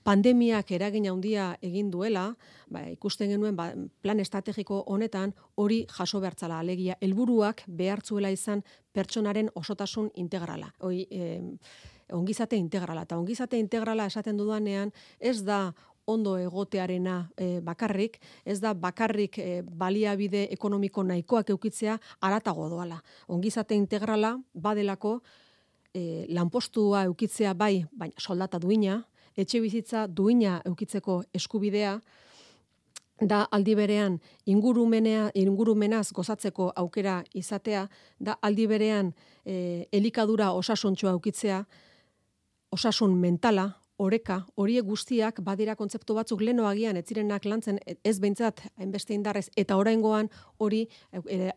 pandemiak 0.03 0.71
eragin 0.75 1.07
handia 1.07 1.53
egin 1.63 1.89
duela, 1.91 2.33
ba, 2.71 2.83
ikusten 2.91 3.31
genuen 3.31 3.55
ba, 3.55 3.69
plan 4.03 4.19
estrategiko 4.19 4.83
honetan 4.91 5.33
hori 5.55 5.83
jaso 5.97 6.19
behartzala 6.19 6.59
alegia 6.59 6.97
helburuak 7.01 7.63
behartzuela 7.67 8.31
izan 8.33 8.63
pertsonaren 8.93 9.49
osotasun 9.55 10.11
integrala. 10.19 10.73
Hoi, 10.83 11.05
e, 11.09 11.39
ongizate 12.13 12.55
integrala. 12.55 13.03
Eta 13.03 13.17
ongizate 13.17 13.59
integrala 13.59 14.05
esaten 14.05 14.37
dudanean, 14.37 14.93
ez 15.19 15.41
da 15.43 15.73
ondo 16.05 16.35
egotearena 16.37 17.29
e, 17.37 17.59
bakarrik, 17.63 18.19
ez 18.45 18.59
da 18.59 18.73
bakarrik 18.73 19.37
e, 19.39 19.61
baliabide 19.63 20.47
ekonomiko 20.51 21.03
nahikoak 21.03 21.53
eukitzea 21.55 21.97
aratago 22.21 22.67
doala. 22.69 22.99
Ongizate 23.27 23.75
integrala 23.75 24.35
badelako 24.53 25.21
e, 25.93 26.25
lanpostua 26.29 27.05
eukitzea 27.07 27.53
bai, 27.53 27.85
baina 27.91 28.19
soldata 28.19 28.59
duina, 28.59 28.99
etxe 29.37 29.61
bizitza 29.63 30.07
duina 30.07 30.59
eukitzeko 30.67 31.23
eskubidea, 31.33 31.97
da 33.21 33.43
aldi 33.51 33.75
berean 33.75 34.17
ingurumenea 34.49 35.29
ingurumenaz 35.37 36.11
gozatzeko 36.11 36.71
aukera 36.75 37.23
izatea 37.33 37.87
da 38.19 38.37
aldi 38.41 38.67
berean 38.67 39.13
e, 39.45 39.85
elikadura 39.91 40.51
osasuntxoa 40.51 41.11
aukitzea 41.11 41.63
osasun 42.73 43.13
mentala, 43.21 43.82
oreka, 44.03 44.41
horiek 44.59 44.85
guztiak 44.85 45.39
badira 45.45 45.75
kontzeptu 45.79 46.15
batzuk 46.17 46.41
leno 46.43 46.67
agian 46.67 46.97
ez 46.99 47.05
zirenak 47.07 47.45
lantzen 47.45 47.79
ez 48.03 48.17
beintzat 48.19 48.61
hainbeste 48.77 49.13
indarrez 49.15 49.47
eta 49.57 49.77
oraingoan 49.79 50.29
hori 50.59 50.83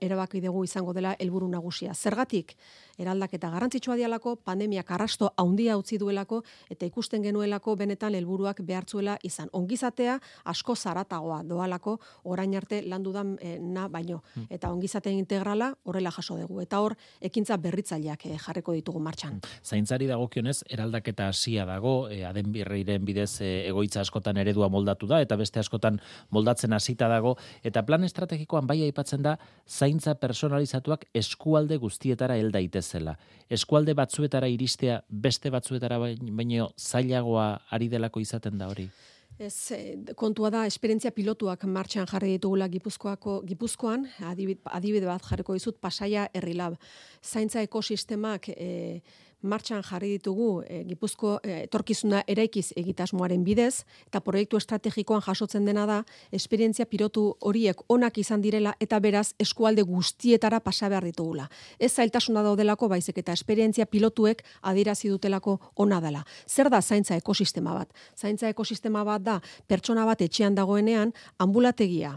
erabaki 0.00 0.40
dugu 0.44 0.64
izango 0.64 0.92
dela 0.96 1.14
helburu 1.18 1.48
nagusia. 1.48 1.94
Zergatik 1.94 2.54
eraldaketa 2.98 3.50
garrantzitsua 3.50 3.96
dialako, 3.96 4.36
pandemiak 4.36 4.90
arrasto 4.90 5.32
handia 5.36 5.76
utzi 5.78 5.98
duelako 5.98 6.42
eta 6.70 6.86
ikusten 6.86 7.24
genuelako 7.26 7.76
benetan 7.76 8.14
helburuak 8.14 8.62
behartzuela 8.66 9.16
izan. 9.26 9.50
Ongizatea 9.52 10.18
asko 10.44 10.76
zaratagoa 10.76 11.42
doalako 11.44 11.98
orain 12.24 12.54
arte 12.56 12.82
landudan 12.86 13.36
e, 13.40 13.56
na 13.60 13.88
baino 13.88 14.22
hmm. 14.34 14.48
eta 14.50 14.70
ongizate 14.72 15.12
integrala 15.12 15.72
horrela 15.84 16.10
jaso 16.10 16.38
dugu 16.38 16.60
eta 16.62 16.80
hor 16.80 16.96
ekintza 17.20 17.56
berritzaileak 17.56 18.26
e, 18.26 18.36
jarriko 18.46 18.76
ditugu 18.76 19.02
martxan. 19.02 19.40
Hmm. 19.40 19.60
Zaintzari 19.64 20.08
dagokionez 20.10 20.62
eraldaketa 20.70 21.28
hasia 21.32 21.66
dago, 21.66 21.96
e, 22.08 22.24
aden 22.36 22.52
birreiren 22.52 23.04
bidez 23.08 23.40
e, 23.40 23.50
egoitza 23.70 24.02
askotan 24.04 24.36
eredua 24.42 24.68
moldatu 24.68 25.08
da 25.08 25.20
eta 25.24 25.38
beste 25.40 25.60
askotan 25.62 25.98
moldatzen 26.30 26.76
hasita 26.76 27.08
dago 27.08 27.36
eta 27.64 27.84
plan 27.88 28.04
estrategikoan 28.04 28.68
bai 28.68 28.82
aipatzen 28.84 29.24
da 29.24 29.36
zaintza 29.66 30.14
personalizatuak 30.20 31.08
eskualde 31.14 31.80
guztietara 31.80 32.36
hel 32.36 32.52
daitezela. 32.52 33.16
Eskualde 33.48 33.94
batzuetara 33.94 34.48
iristea 34.52 35.00
beste 35.08 35.50
batzuetara 35.50 35.98
baino 35.98 36.70
zailagoa 36.76 37.48
ari 37.70 37.88
delako 37.88 38.20
izaten 38.20 38.58
da 38.58 38.68
hori. 38.68 38.90
Ez, 39.38 39.70
eh, 39.72 39.98
kontua 40.16 40.48
da, 40.48 40.62
esperientzia 40.64 41.10
pilotuak 41.12 41.66
martxan 41.68 42.06
jarri 42.08 42.30
ditugula 42.38 42.70
Gipuzkoako, 42.72 43.42
Gipuzkoan, 43.44 44.06
adibide, 44.24 45.04
bat 45.04 45.26
jarriko 45.28 45.52
dizut, 45.52 45.76
pasaia 45.76 46.24
herrilab. 46.32 46.78
Zaintza 47.20 47.60
ekosistemak, 47.60 48.48
e, 48.48 49.02
martxan 49.42 49.82
jarri 49.82 50.16
ditugu 50.16 50.62
e, 50.66 50.82
Gipuzko 50.88 51.36
e, 51.42 51.62
etorkizuna 51.66 52.22
eraikiz 52.28 52.70
egitasmoaren 52.76 53.44
bidez 53.44 53.84
eta 54.06 54.20
proiektu 54.24 54.58
estrategikoan 54.60 55.22
jasotzen 55.24 55.66
dena 55.68 55.86
da 55.86 55.98
esperientzia 56.32 56.86
pilotu 56.86 57.26
horiek 57.40 57.82
onak 57.92 58.18
izan 58.18 58.42
direla 58.42 58.74
eta 58.80 59.00
beraz 59.00 59.34
eskualde 59.42 59.82
guztietara 59.86 60.60
pasa 60.60 60.88
behar 60.88 61.04
ditugula. 61.04 61.48
Ez 61.78 61.92
zailtasuna 61.92 62.42
daudelako 62.42 62.88
baizik 62.88 63.18
eta 63.18 63.32
esperientzia 63.36 63.86
pilotuek 63.86 64.42
adierazi 64.62 65.08
dutelako 65.12 65.58
ona 65.76 66.00
dela. 66.00 66.24
Zer 66.46 66.70
da 66.70 66.80
zaintza 66.82 67.16
ekosistema 67.16 67.74
bat? 67.74 67.92
Zaintza 68.16 68.48
ekosistema 68.48 69.04
bat 69.04 69.22
da 69.22 69.40
pertsona 69.66 70.06
bat 70.06 70.22
etxean 70.22 70.54
dagoenean 70.54 71.12
ambulategia, 71.38 72.16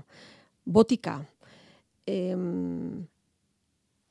botika, 0.66 1.20
em, 2.08 3.08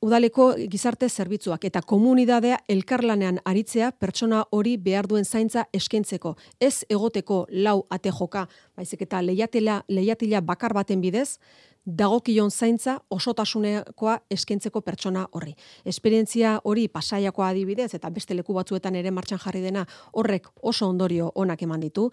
udaleko 0.01 0.53
gizarte 0.71 1.09
zerbitzuak 1.09 1.65
eta 1.67 1.81
komunidadea 1.81 2.59
elkarlanean 2.71 3.39
aritzea 3.45 3.91
pertsona 3.91 4.43
hori 4.55 4.77
behar 4.77 5.07
duen 5.07 5.25
zaintza 5.25 5.65
eskentzeko. 5.73 6.35
Ez 6.59 6.85
egoteko 6.89 7.45
lau 7.51 7.83
ate 7.89 8.11
joka, 8.11 8.47
baizik 8.77 9.03
eta 9.07 9.21
lehiatila, 9.21 9.83
lehiatila 9.87 10.41
bakar 10.41 10.73
baten 10.73 11.01
bidez, 11.01 11.39
dagokion 11.85 12.51
zaintza 12.51 12.99
osotasunekoa 13.09 14.19
eskentzeko 14.31 14.81
pertsona 14.81 15.27
horri. 15.31 15.55
Esperientzia 15.85 16.59
hori 16.63 16.87
pasaiakoa 16.87 17.47
adibidez 17.47 17.93
eta 17.93 18.09
beste 18.09 18.35
leku 18.35 18.53
batzuetan 18.53 18.95
ere 18.95 19.11
martxan 19.11 19.39
jarri 19.39 19.61
dena 19.61 19.85
horrek 20.13 20.47
oso 20.61 20.87
ondorio 20.87 21.31
onak 21.35 21.61
eman 21.63 21.79
ditu. 21.79 22.09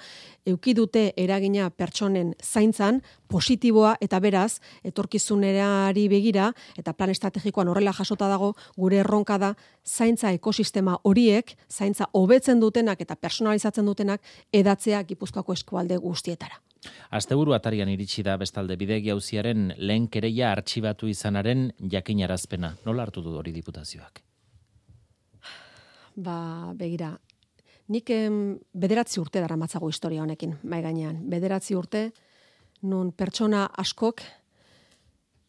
Euki 0.47 0.75
dute 0.75 1.13
eragina 1.17 1.71
pertsonen 1.71 2.35
zaintzan 2.43 3.03
positiboa 3.29 3.97
eta 4.01 4.21
beraz 4.21 4.61
etorkizunerari 4.85 6.09
begira 6.09 6.53
eta 6.77 6.93
plan 6.93 7.11
estrategikoan 7.11 7.69
horrela 7.69 7.93
jasota 7.93 8.29
dago 8.29 8.55
gure 8.77 9.03
erronka 9.03 9.39
da 9.39 9.55
zaintza 9.85 10.33
ekosistema 10.33 10.99
horiek 11.03 11.57
zaintza 11.71 12.09
hobetzen 12.13 12.61
dutenak 12.61 13.01
eta 13.01 13.17
personalizatzen 13.17 13.87
dutenak 13.87 14.23
edatzea 14.53 15.03
Gipuzkoako 15.03 15.53
eskualde 15.53 15.97
guztietara. 15.97 16.66
Asteburu 17.11 17.55
atarian 17.57 17.89
iritsi 17.89 18.23
da 18.27 18.37
bestalde 18.37 18.77
bidegi 18.77 19.11
hauziaren 19.11 19.73
lehen 19.79 20.09
kereia 20.09 20.51
artxibatu 20.53 21.09
izanaren 21.09 21.71
jakinarazpena. 21.93 22.75
Nola 22.87 23.07
hartu 23.07 23.23
du 23.23 23.37
hori 23.39 23.53
diputazioak? 23.53 24.23
Ba, 26.17 26.73
begira, 26.75 27.13
nik 27.93 28.11
em, 28.11 28.57
bederatzi 28.73 29.21
urte 29.21 29.43
dara 29.45 29.57
matzago 29.57 29.91
historia 29.93 30.23
honekin, 30.23 30.57
mai 30.65 30.81
gainean. 30.83 31.21
Bederatzi 31.29 31.77
urte, 31.77 32.11
nun 32.83 33.13
pertsona 33.13 33.67
askok, 33.77 34.25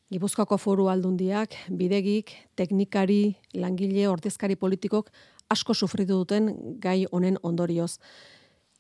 Gipuzkoako 0.08 0.56
foru 0.56 0.86
aldundiak, 0.88 1.52
bidegik, 1.68 2.30
teknikari, 2.56 3.36
langile, 3.60 4.06
ordezkari 4.08 4.56
politikok 4.56 5.10
asko 5.52 5.74
sufritu 5.74 6.22
duten 6.22 6.78
gai 6.80 7.06
honen 7.12 7.36
ondorioz 7.44 7.98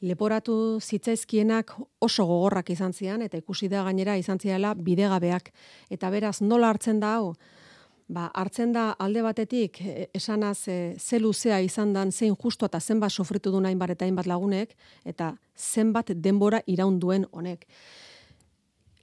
leporatu 0.01 0.79
zitzaizkienak 0.81 1.73
oso 2.01 2.25
gogorrak 2.25 2.69
izan 2.69 2.93
zian, 2.93 3.21
eta 3.21 3.37
ikusi 3.37 3.69
da 3.69 3.83
gainera 3.83 4.17
izan 4.17 4.39
ziala 4.39 4.73
bidegabeak. 4.75 5.51
Eta 5.89 6.09
beraz, 6.13 6.41
nola 6.41 6.69
hartzen 6.69 6.99
da 6.99 7.15
hau? 7.17 7.33
Ba, 8.07 8.29
hartzen 8.39 8.71
da 8.71 8.91
alde 9.03 9.21
batetik, 9.25 9.81
e, 9.81 10.07
esanaz, 10.15 10.67
e, 10.71 10.95
ze 10.97 11.19
luzea 11.19 11.59
izan 11.59 11.91
dan, 11.93 12.11
zein 12.11 12.35
justu 12.35 12.65
eta 12.65 12.79
zenbat 12.79 13.11
sofritu 13.11 13.51
du 13.51 13.59
nahin 13.59 13.81
eta 13.81 14.05
hainbat 14.05 14.27
lagunek, 14.27 14.75
eta 15.03 15.35
zenbat 15.57 16.11
denbora 16.15 16.61
iraunduen 16.67 17.25
honek. 17.31 17.65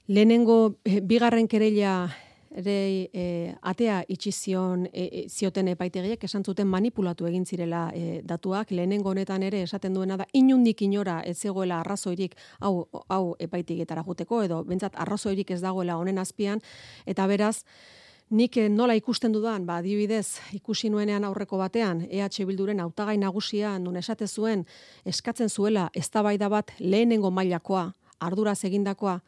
Lehenengo, 0.07 0.79
e, 0.83 1.01
bigarren 1.01 1.47
kereila 1.47 2.09
ere 2.55 3.09
e, 3.13 3.55
atea 3.61 4.03
itxi 4.07 4.31
zion 4.31 4.85
e, 4.91 5.05
e, 5.05 5.23
zioten 5.29 5.67
epaitegiek 5.73 6.23
esan 6.23 6.43
zuten 6.43 6.67
manipulatu 6.67 7.27
egin 7.27 7.45
zirela 7.45 7.89
e, 7.93 8.21
datuak. 8.23 8.71
Lehenengo 8.71 9.11
honetan 9.11 9.43
ere 9.43 9.61
esaten 9.65 9.93
duena 9.93 10.17
da 10.17 10.25
inundik 10.33 10.81
inora 10.81 11.21
ez 11.25 11.37
zegoela 11.37 11.81
arrazoirik 11.81 12.35
hau 12.61 12.87
hau 13.09 13.35
epaitegietara 13.39 14.03
joteko 14.07 14.41
edo 14.43 14.63
bentsat 14.63 14.95
arrazoirik 14.95 15.51
ez 15.51 15.61
dagoela 15.61 15.97
honen 15.97 16.17
azpian. 16.17 16.63
Eta 17.05 17.27
beraz 17.27 17.61
Nik 18.33 18.55
nola 18.73 18.95
ikusten 18.97 19.29
dudan, 19.29 19.67
ba, 19.67 19.75
adibidez, 19.83 20.39
ikusi 20.57 20.89
nuenean 20.89 21.23
aurreko 21.27 21.59
batean, 21.61 21.99
EH 22.09 22.47
Bilduren 22.49 22.79
hautagai 22.81 23.19
nagusia, 23.21 23.75
nun 23.77 23.99
esate 24.01 24.25
zuen, 24.25 24.63
eskatzen 25.05 25.49
zuela, 25.49 25.91
eztabaida 25.93 26.49
bat 26.49 26.73
lehenengo 26.79 27.29
mailakoa, 27.29 27.91
arduraz 28.19 28.63
egindakoa, 28.65 29.19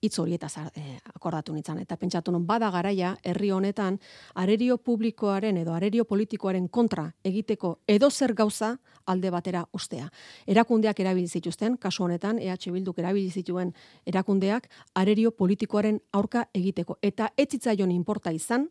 hitz 0.00 0.18
horietaz 0.18 0.52
e, 0.58 0.98
akordatu 1.14 1.52
nintzen. 1.54 1.78
Eta 1.82 1.96
pentsatu 1.96 2.32
non, 2.32 2.46
bada 2.46 2.70
garaia, 2.70 3.14
herri 3.22 3.50
honetan, 3.50 3.98
arerio 4.34 4.78
publikoaren 4.78 5.56
edo 5.56 5.74
arerio 5.74 6.04
politikoaren 6.04 6.68
kontra 6.68 7.08
egiteko 7.24 7.78
edo 7.86 8.10
zer 8.10 8.34
gauza 8.34 8.76
alde 9.06 9.30
batera 9.30 9.64
ustea. 9.72 10.08
Erakundeak 10.46 11.00
erabili 11.00 11.28
zituzten, 11.28 11.76
kasu 11.76 12.04
honetan, 12.04 12.38
EH 12.38 12.70
Bilduk 12.72 12.98
erabili 12.98 13.30
zituen 13.30 13.72
erakundeak, 14.06 14.68
arerio 14.94 15.30
politikoaren 15.30 16.00
aurka 16.12 16.46
egiteko. 16.54 16.98
Eta 17.02 17.30
ez 17.36 17.48
zitzaion 17.50 17.90
inporta 17.90 18.30
izan, 18.32 18.68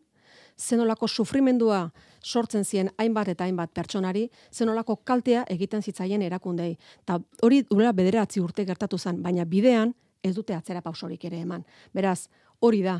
zenolako 0.58 1.08
sufrimendua 1.08 1.90
sortzen 2.24 2.64
zien 2.64 2.90
hainbat 2.98 3.28
eta 3.28 3.44
hainbat 3.44 3.72
pertsonari, 3.74 4.28
zenolako 4.52 4.96
kaltea 5.04 5.44
egiten 5.48 5.82
zitzaien 5.82 6.22
erakundei. 6.22 6.76
Ta 7.04 7.20
hori 7.42 7.62
duela 7.70 7.92
bederatzi 7.92 8.40
urte 8.40 8.64
gertatu 8.64 8.98
zen, 8.98 9.22
baina 9.22 9.44
bidean 9.44 9.94
ez 10.22 10.34
dute 10.34 10.54
atzera 10.54 10.82
pausorik 10.82 11.24
ere 11.24 11.40
eman. 11.40 11.64
Beraz, 11.94 12.28
hori 12.60 12.82
da 12.82 12.98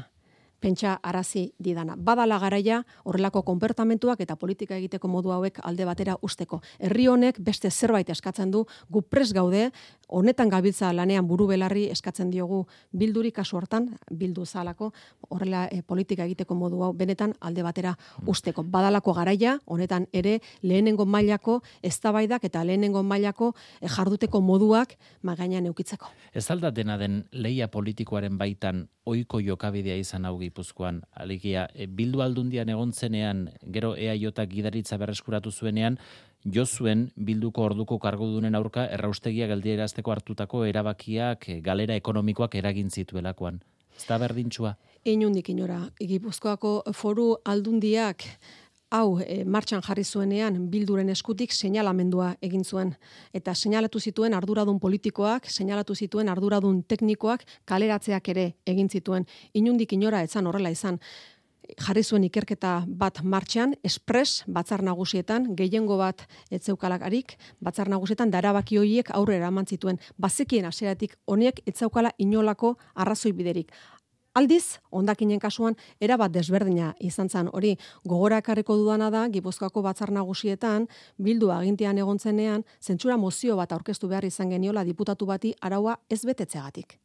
pentsa 0.60 0.98
arazi 1.02 1.52
didana. 1.58 1.96
Badala 1.96 2.38
garaia 2.38 2.82
horrelako 3.04 3.42
konpertamentuak 3.42 4.20
eta 4.20 4.36
politika 4.36 4.76
egiteko 4.76 5.08
modu 5.08 5.30
hauek 5.30 5.60
alde 5.62 5.84
batera 5.84 6.16
usteko. 6.22 6.60
Herri 6.78 7.06
honek 7.08 7.38
beste 7.44 7.70
zerbait 7.70 8.08
eskatzen 8.10 8.50
du, 8.50 8.64
gu 8.90 9.02
pres 9.02 9.32
gaude, 9.32 9.70
honetan 10.08 10.48
gabiltza 10.48 10.92
lanean 10.92 11.26
buru 11.28 11.46
belarri 11.50 11.86
eskatzen 11.92 12.30
diogu 12.30 12.64
bilduri 12.92 13.32
kasu 13.32 13.56
hortan, 13.56 13.90
bildu 14.10 14.46
zalako, 14.46 14.92
horrela 15.28 15.66
e, 15.70 15.82
politika 15.82 16.24
egiteko 16.24 16.54
modu 16.54 16.82
hau 16.82 16.92
benetan 16.92 17.34
alde 17.40 17.62
batera 17.62 17.94
usteko. 18.26 18.64
Badalako 18.64 19.14
garaia, 19.14 19.58
honetan 19.66 20.08
ere 20.12 20.38
lehenengo 20.62 21.06
mailako 21.06 21.60
eztabaidak 21.82 22.44
eta 22.48 22.64
lehenengo 22.64 23.02
mailako 23.02 23.54
e, 23.80 23.88
jarduteko 23.88 24.40
moduak 24.40 24.96
magainan 25.22 25.66
eukitzeko. 25.66 26.10
Ez 26.32 26.50
alda 26.50 26.70
dena 26.70 26.98
den 26.98 27.24
leia 27.32 27.68
politikoaren 27.68 28.38
baitan 28.38 28.88
oiko 29.08 29.40
jokabidea 29.40 29.96
izan 29.96 30.26
hau 30.28 30.36
Gipuzkoan. 30.48 31.02
Alegia, 31.14 31.68
e, 31.74 31.86
bildu 31.86 32.22
aldundian 32.24 32.68
egontzenean, 32.72 33.46
gero 33.74 33.94
EAJ 33.96 34.46
gidaritza 34.48 34.98
berreskuratu 34.98 35.52
zuenean, 35.52 35.98
jo 36.44 36.64
zuen 36.66 37.08
bilduko 37.16 37.64
orduko 37.68 37.98
kargudunen 37.98 38.54
aurka 38.54 38.86
erraustegia 38.86 39.48
geldierazteko 39.50 40.14
hartutako 40.14 40.64
erabakiak 40.64 41.48
e, 41.48 41.60
galera 41.60 41.96
ekonomikoak 41.98 42.54
eragin 42.54 42.90
zituelakoan. 42.90 43.60
Ez 43.98 44.06
da 44.06 44.18
berdintxua? 44.18 44.76
Inundik 45.08 45.48
inora, 45.50 45.80
Gipuzkoako 45.98 46.92
foru 46.94 47.36
aldundiak 47.44 48.24
hau 48.90 49.20
e, 49.20 49.44
martxan 49.44 49.82
jarri 49.84 50.04
zuenean 50.04 50.58
bilduren 50.72 51.08
eskutik 51.12 51.52
seinalamendua 51.52 52.34
egin 52.42 52.64
zuen 52.64 52.94
eta 53.34 53.54
seinalatu 53.54 54.00
zituen 54.00 54.34
arduradun 54.34 54.80
politikoak, 54.80 55.48
seinalatu 55.48 55.94
zituen 55.94 56.28
arduradun 56.28 56.82
teknikoak 56.88 57.44
kaleratzeak 57.64 58.28
ere 58.28 58.52
egin 58.66 58.88
zituen. 58.88 59.26
Inundik 59.54 59.92
inora 59.92 60.22
etzan 60.22 60.46
horrela 60.46 60.70
izan. 60.70 60.98
jarri 61.76 62.02
zuen 62.02 62.24
ikerketa 62.24 62.84
bat 62.88 63.18
martxan, 63.22 63.74
espres 63.84 64.42
batzar 64.46 64.82
nagusietan, 64.82 65.54
gehiengo 65.54 65.98
bat 65.98 66.22
etzeukalakarik, 66.50 67.36
batzar 67.60 67.90
nagusietan 67.92 68.30
darabaki 68.30 68.78
horiek 68.78 69.10
aurrera 69.10 69.48
eman 69.48 69.66
zituen. 69.66 69.98
Bazekien 70.16 70.64
hasieratik 70.64 71.18
honek 71.26 71.60
etzaukala 71.66 72.12
inolako 72.16 72.78
arrazoi 72.94 73.32
biderik. 73.32 73.72
Aldiz, 74.36 74.78
ondakinen 74.92 75.40
kasuan, 75.40 75.74
erabat 76.00 76.32
desberdina 76.32 76.92
izan 77.00 77.28
zen 77.28 77.48
hori 77.52 77.74
gogora 78.04 78.38
ekarriko 78.42 78.76
dudana 78.76 79.08
da, 79.10 79.24
Gipuzkoako 79.32 79.82
batzar 79.82 80.12
nagusietan, 80.12 80.86
bildu 81.16 81.50
agintian 81.50 81.98
egontzenean, 81.98 82.64
zentsura 82.80 83.16
mozio 83.16 83.56
bat 83.56 83.72
aurkeztu 83.72 84.08
behar 84.08 84.24
izan 84.28 84.50
geniola 84.50 84.84
diputatu 84.84 85.26
bati 85.26 85.54
araua 85.60 85.96
ez 86.10 86.20
betetzeagatik. 86.24 86.98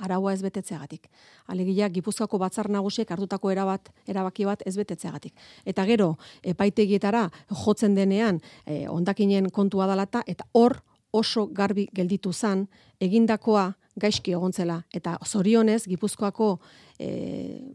Araua 0.00 0.32
ez 0.32 0.40
betetzeagatik. 0.40 1.10
Alegia, 1.52 1.90
Gipuzkoako 1.92 2.38
batzar 2.40 2.70
nagusiek 2.70 3.10
hartutako 3.10 3.50
erabat, 3.50 3.90
erabaki 4.08 4.46
bat 4.48 4.62
ez 4.66 4.76
betetzeagatik. 4.78 5.34
Eta 5.66 5.84
gero, 5.84 6.14
epaitegietara 6.42 7.26
jotzen 7.66 7.94
denean, 7.98 8.40
e, 8.64 8.86
ondakinen 8.88 9.50
kontua 9.50 9.90
dalata, 9.90 10.22
eta 10.26 10.46
hor 10.52 10.78
oso 11.12 11.46
garbi 11.52 11.88
gelditu 11.92 12.32
zan, 12.32 12.68
egindakoa 13.00 13.74
gaizki 14.00 14.34
egontzela 14.36 14.80
eta 14.96 15.16
zorionez 15.26 15.84
Gipuzkoako 15.88 16.50
e, 16.98 17.10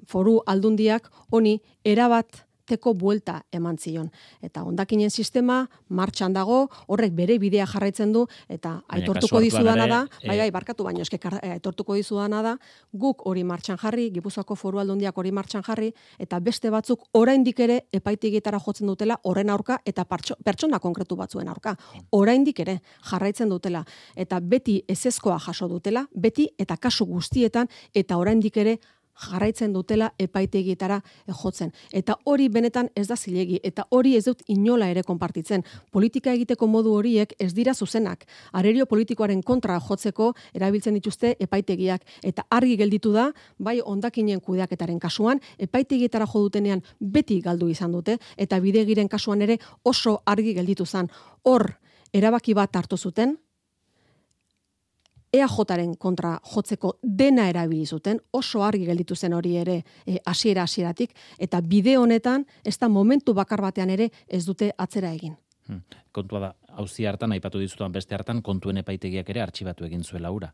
foru 0.10 0.40
aldundiak 0.46 1.10
honi 1.32 1.60
erabat 1.86 2.44
teko 2.66 2.94
buelta 2.94 3.42
eman 3.52 3.78
zion. 3.78 4.10
Eta 4.42 4.64
ondakinen 4.64 5.12
sistema 5.12 5.66
martxan 5.90 6.34
dago, 6.34 6.66
horrek 6.88 7.14
bere 7.16 7.38
bidea 7.40 7.66
jarraitzen 7.70 8.14
du, 8.14 8.26
eta 8.50 8.80
aitortuko 8.98 9.40
dizudana 9.44 9.88
da, 9.88 10.02
eh, 10.22 10.28
bai, 10.28 10.38
bai, 10.44 10.50
barkatu 10.52 10.84
baino, 10.84 11.02
eske 11.02 11.20
eh, 11.42 11.52
aitortuko 11.58 11.96
dizudana 11.96 12.42
da, 12.42 12.56
guk 12.92 13.26
hori 13.26 13.44
martxan 13.44 13.78
jarri, 13.82 14.10
Gipuzkoako 14.16 14.56
foru 14.56 14.80
aldundiak 14.80 15.18
hori 15.18 15.32
martxan 15.32 15.64
jarri, 15.64 15.92
eta 16.20 16.40
beste 16.40 16.70
batzuk 16.70 17.06
oraindik 17.14 17.60
ere 17.60 17.82
epaitigitara 17.94 18.60
jotzen 18.60 18.88
dutela 18.88 19.20
horren 19.24 19.50
aurka, 19.50 19.80
eta 19.86 20.06
pertsona 20.06 20.80
konkretu 20.80 21.16
batzuen 21.16 21.48
aurka. 21.48 21.76
Oraindik 22.12 22.60
ere 22.60 22.80
jarraitzen 23.10 23.50
dutela, 23.50 23.86
eta 24.16 24.40
beti 24.40 24.82
ezezkoa 24.88 25.40
jaso 25.40 25.68
dutela, 25.68 26.06
beti 26.14 26.50
eta 26.58 26.78
kasu 26.78 27.06
guztietan, 27.06 27.70
eta 27.94 28.18
oraindik 28.18 28.58
ere 28.58 28.78
jarraitzen 29.16 29.74
dutela 29.74 30.12
epaitegietara 30.20 31.00
jotzen. 31.28 31.72
Eta 31.94 32.18
hori 32.26 32.48
benetan 32.50 32.90
ez 32.96 33.08
da 33.08 33.16
zilegi, 33.16 33.60
eta 33.64 33.86
hori 33.90 34.16
ez 34.18 34.26
dut 34.26 34.44
inola 34.48 34.90
ere 34.92 35.04
konpartitzen. 35.04 35.64
Politika 35.92 36.34
egiteko 36.34 36.68
modu 36.68 36.94
horiek 36.96 37.34
ez 37.40 37.54
dira 37.54 37.74
zuzenak. 37.74 38.26
Arerio 38.54 38.86
politikoaren 38.86 39.42
kontra 39.44 39.80
jotzeko 39.80 40.34
erabiltzen 40.54 40.94
dituzte 40.94 41.36
epaitegiak. 41.40 42.04
Eta 42.24 42.46
argi 42.50 42.76
gelditu 42.78 43.14
da, 43.14 43.32
bai 43.58 43.80
ondakinen 43.82 44.42
kudeaketaren 44.42 45.00
kasuan, 45.00 45.40
epaitegietara 45.58 46.26
jo 46.26 46.46
dutenean 46.48 46.84
beti 47.00 47.42
galdu 47.42 47.70
izan 47.70 47.92
dute, 47.92 48.18
eta 48.38 48.60
bidegiren 48.60 49.08
kasuan 49.08 49.42
ere 49.42 49.60
oso 49.84 50.22
argi 50.26 50.54
gelditu 50.54 50.86
zen. 50.86 51.10
Hor, 51.44 51.72
erabaki 52.14 52.54
bat 52.54 52.76
hartu 52.76 52.98
zuten, 52.98 53.38
EAJaren 55.36 55.96
kontra 56.00 56.36
jotzeko 56.54 56.96
dena 57.04 57.50
erabili 57.50 57.86
zuten, 57.86 58.20
oso 58.34 58.64
argi 58.64 58.86
gelditu 58.86 59.16
zen 59.16 59.34
hori 59.34 59.56
ere 59.58 59.82
e, 60.06 60.18
hasiera 60.26 60.64
hasieratik 60.64 61.16
eta 61.40 61.62
bide 61.62 61.98
honetan 61.98 62.46
ez 62.64 62.78
da 62.80 62.90
momentu 62.90 63.34
bakar 63.34 63.62
batean 63.62 63.90
ere 63.90 64.10
ez 64.28 64.46
dute 64.46 64.72
atzera 64.78 65.12
egin. 65.14 65.36
Hmm. 65.68 65.82
Kontua 66.12 66.40
da, 66.40 66.54
hauzi 66.78 67.06
hartan, 67.06 67.34
aipatu 67.34 67.60
dizutan 67.60 67.92
beste 67.92 68.16
hartan, 68.16 68.42
kontuen 68.42 68.78
epaitegiak 68.78 69.30
ere 69.34 69.42
artxibatu 69.42 69.86
egin 69.86 70.04
zuela 70.04 70.32
ura. 70.32 70.52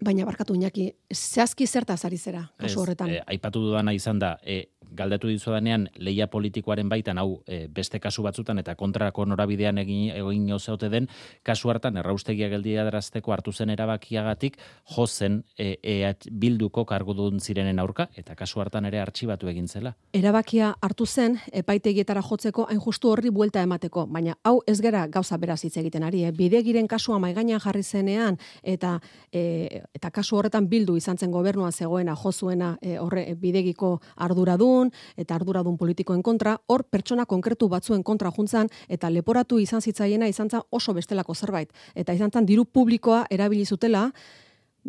Baina 0.00 0.24
barkatu 0.24 0.54
inaki, 0.56 0.90
zehazki 1.12 1.66
zertaz 1.66 2.04
ari 2.08 2.16
zera, 2.16 2.46
kasu 2.56 2.80
horretan. 2.80 3.10
Eh, 3.12 3.20
aipatu 3.34 3.60
dudana 3.60 3.92
izan 3.92 4.18
da, 4.18 4.36
e, 4.42 4.62
galdetu 4.96 5.28
dizu 5.30 5.52
danean 5.54 5.86
leia 6.02 6.26
politikoaren 6.30 6.88
baitan 6.90 7.18
hau 7.18 7.42
e, 7.46 7.66
beste 7.72 8.00
kasu 8.02 8.22
batzutan 8.26 8.58
eta 8.62 8.74
kontrako 8.78 9.24
norabidean 9.28 9.78
egin 9.82 10.10
egin 10.14 10.50
ozeote 10.54 10.90
den 10.90 11.08
kasu 11.46 11.70
hartan 11.70 11.96
erraustegia 12.00 12.48
geldia 12.50 12.84
drazteko 12.88 13.32
hartu 13.32 13.52
zen 13.52 13.70
erabakiagatik 13.70 14.58
jo 14.96 15.06
zen 15.06 15.42
e, 15.56 15.76
e, 15.82 16.14
bilduko 16.30 16.84
kargudun 16.84 17.40
zirenen 17.40 17.78
aurka 17.78 18.08
eta 18.16 18.34
kasu 18.34 18.60
hartan 18.60 18.86
ere 18.90 19.00
artxibatu 19.00 19.48
egin 19.48 19.68
zela. 19.68 19.94
Erabakia 20.12 20.74
hartu 20.82 21.06
zen 21.06 21.38
epaitegietara 21.52 22.22
jotzeko 22.22 22.66
hain 22.68 22.80
justu 22.80 23.10
horri 23.10 23.30
buelta 23.30 23.62
emateko, 23.62 24.06
baina 24.06 24.36
hau 24.44 24.60
ez 24.66 24.80
gera 24.82 25.06
gauza 25.06 25.38
beraz 25.38 25.62
hitz 25.64 25.76
egiten 25.76 26.02
ari, 26.02 26.24
eh? 26.24 26.32
bidegiren 26.32 26.88
kasua 26.88 27.18
mai 27.18 27.32
gainean 27.34 27.60
jarri 27.60 27.82
zenean 27.82 28.38
eta 28.62 28.98
e, 29.32 29.82
eta 29.94 30.10
kasu 30.10 30.36
horretan 30.38 30.68
bildu 30.70 30.96
izan 30.96 31.18
zen 31.18 31.30
gobernuan 31.30 31.72
zegoena 31.72 32.14
jo 32.16 32.32
zuena 32.32 32.76
e, 32.80 32.98
horre 32.98 33.34
bidegiko 33.34 33.98
arduradun 34.16 34.90
eta 35.16 35.34
arduradun 35.34 35.76
politikoen 35.78 36.22
kontra, 36.22 36.56
hor 36.66 36.84
pertsona 36.84 37.26
konkretu 37.26 37.68
batzuen 37.68 38.02
kontra 38.02 38.30
juntzan 38.30 38.68
eta 38.88 39.10
leporatu 39.10 39.58
izan 39.58 39.80
zitzaiena 39.80 40.28
izan 40.28 40.48
oso 40.70 40.94
bestelako 40.94 41.34
zerbait. 41.34 41.72
Eta 41.94 42.12
izan 42.12 42.30
diru 42.46 42.64
publikoa 42.64 43.24
erabili 43.30 43.64
zutela, 43.64 44.10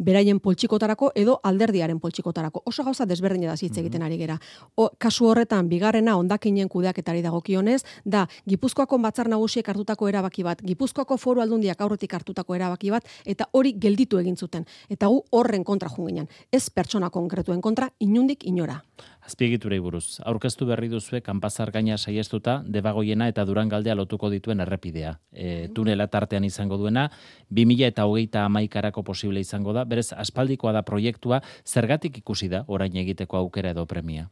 beraien 0.02 0.40
poltsikotarako 0.40 1.12
edo 1.16 1.40
alderdiaren 1.44 2.00
poltsikotarako. 2.00 2.64
Oso 2.66 2.84
gauza 2.84 3.06
desberdin 3.06 3.48
da 3.48 3.56
hitz 3.60 3.78
egiten 3.78 4.04
ari 4.04 4.18
gera. 4.18 4.38
O, 4.76 4.90
kasu 4.98 5.30
horretan 5.30 5.70
bigarrena 5.70 6.16
hondakinen 6.18 6.70
kudeaketari 6.70 7.22
dagokionez 7.22 7.82
da 8.06 8.28
Gipuzkoako 8.50 8.98
batzar 8.98 9.30
nagusiek 9.30 9.68
hartutako 9.68 10.10
erabaki 10.10 10.44
bat, 10.44 10.62
Gipuzkoako 10.66 11.18
foru 11.18 11.42
aldundiak 11.42 11.82
aurretik 11.82 12.14
hartutako 12.14 12.56
erabaki 12.56 12.92
bat 12.92 13.08
eta 13.26 13.48
hori 13.52 13.74
gelditu 13.80 14.20
egin 14.20 14.38
zuten. 14.38 14.66
Eta 14.90 15.08
gu 15.08 15.24
horren 15.32 15.64
kontra 15.64 15.90
junginen. 15.90 16.28
Ez 16.52 16.70
pertsona 16.70 17.10
konkretuen 17.10 17.62
kontra 17.62 17.90
inundik 18.00 18.46
inora. 18.46 18.82
Azpiegiturei 19.22 19.78
buruz, 19.80 20.18
aurkeztu 20.26 20.66
berri 20.66 20.88
duzue 20.90 21.22
kanpazar 21.22 21.70
gaina 21.72 21.98
saiestuta 21.98 22.56
debagoiena 22.66 23.28
eta 23.30 23.46
durangaldea 23.46 23.94
lotuko 23.96 24.32
dituen 24.34 24.64
errepidea. 24.66 25.14
E, 25.32 25.68
tunela 25.76 26.08
tartean 26.10 26.48
izango 26.48 26.80
duena, 26.82 27.06
2000 27.54 27.92
eta 27.92 28.08
hogeita 28.10 28.46
amaikarako 28.48 29.04
posible 29.06 29.44
izango 29.44 29.76
da, 29.78 29.86
berez 29.86 30.10
aspaldikoa 30.18 30.74
da 30.74 30.82
proiektua, 30.82 31.42
zergatik 31.66 32.18
ikusi 32.24 32.50
da 32.50 32.64
orain 32.68 32.98
egiteko 32.98 33.38
aukera 33.38 33.76
edo 33.76 33.86
premia? 33.86 34.28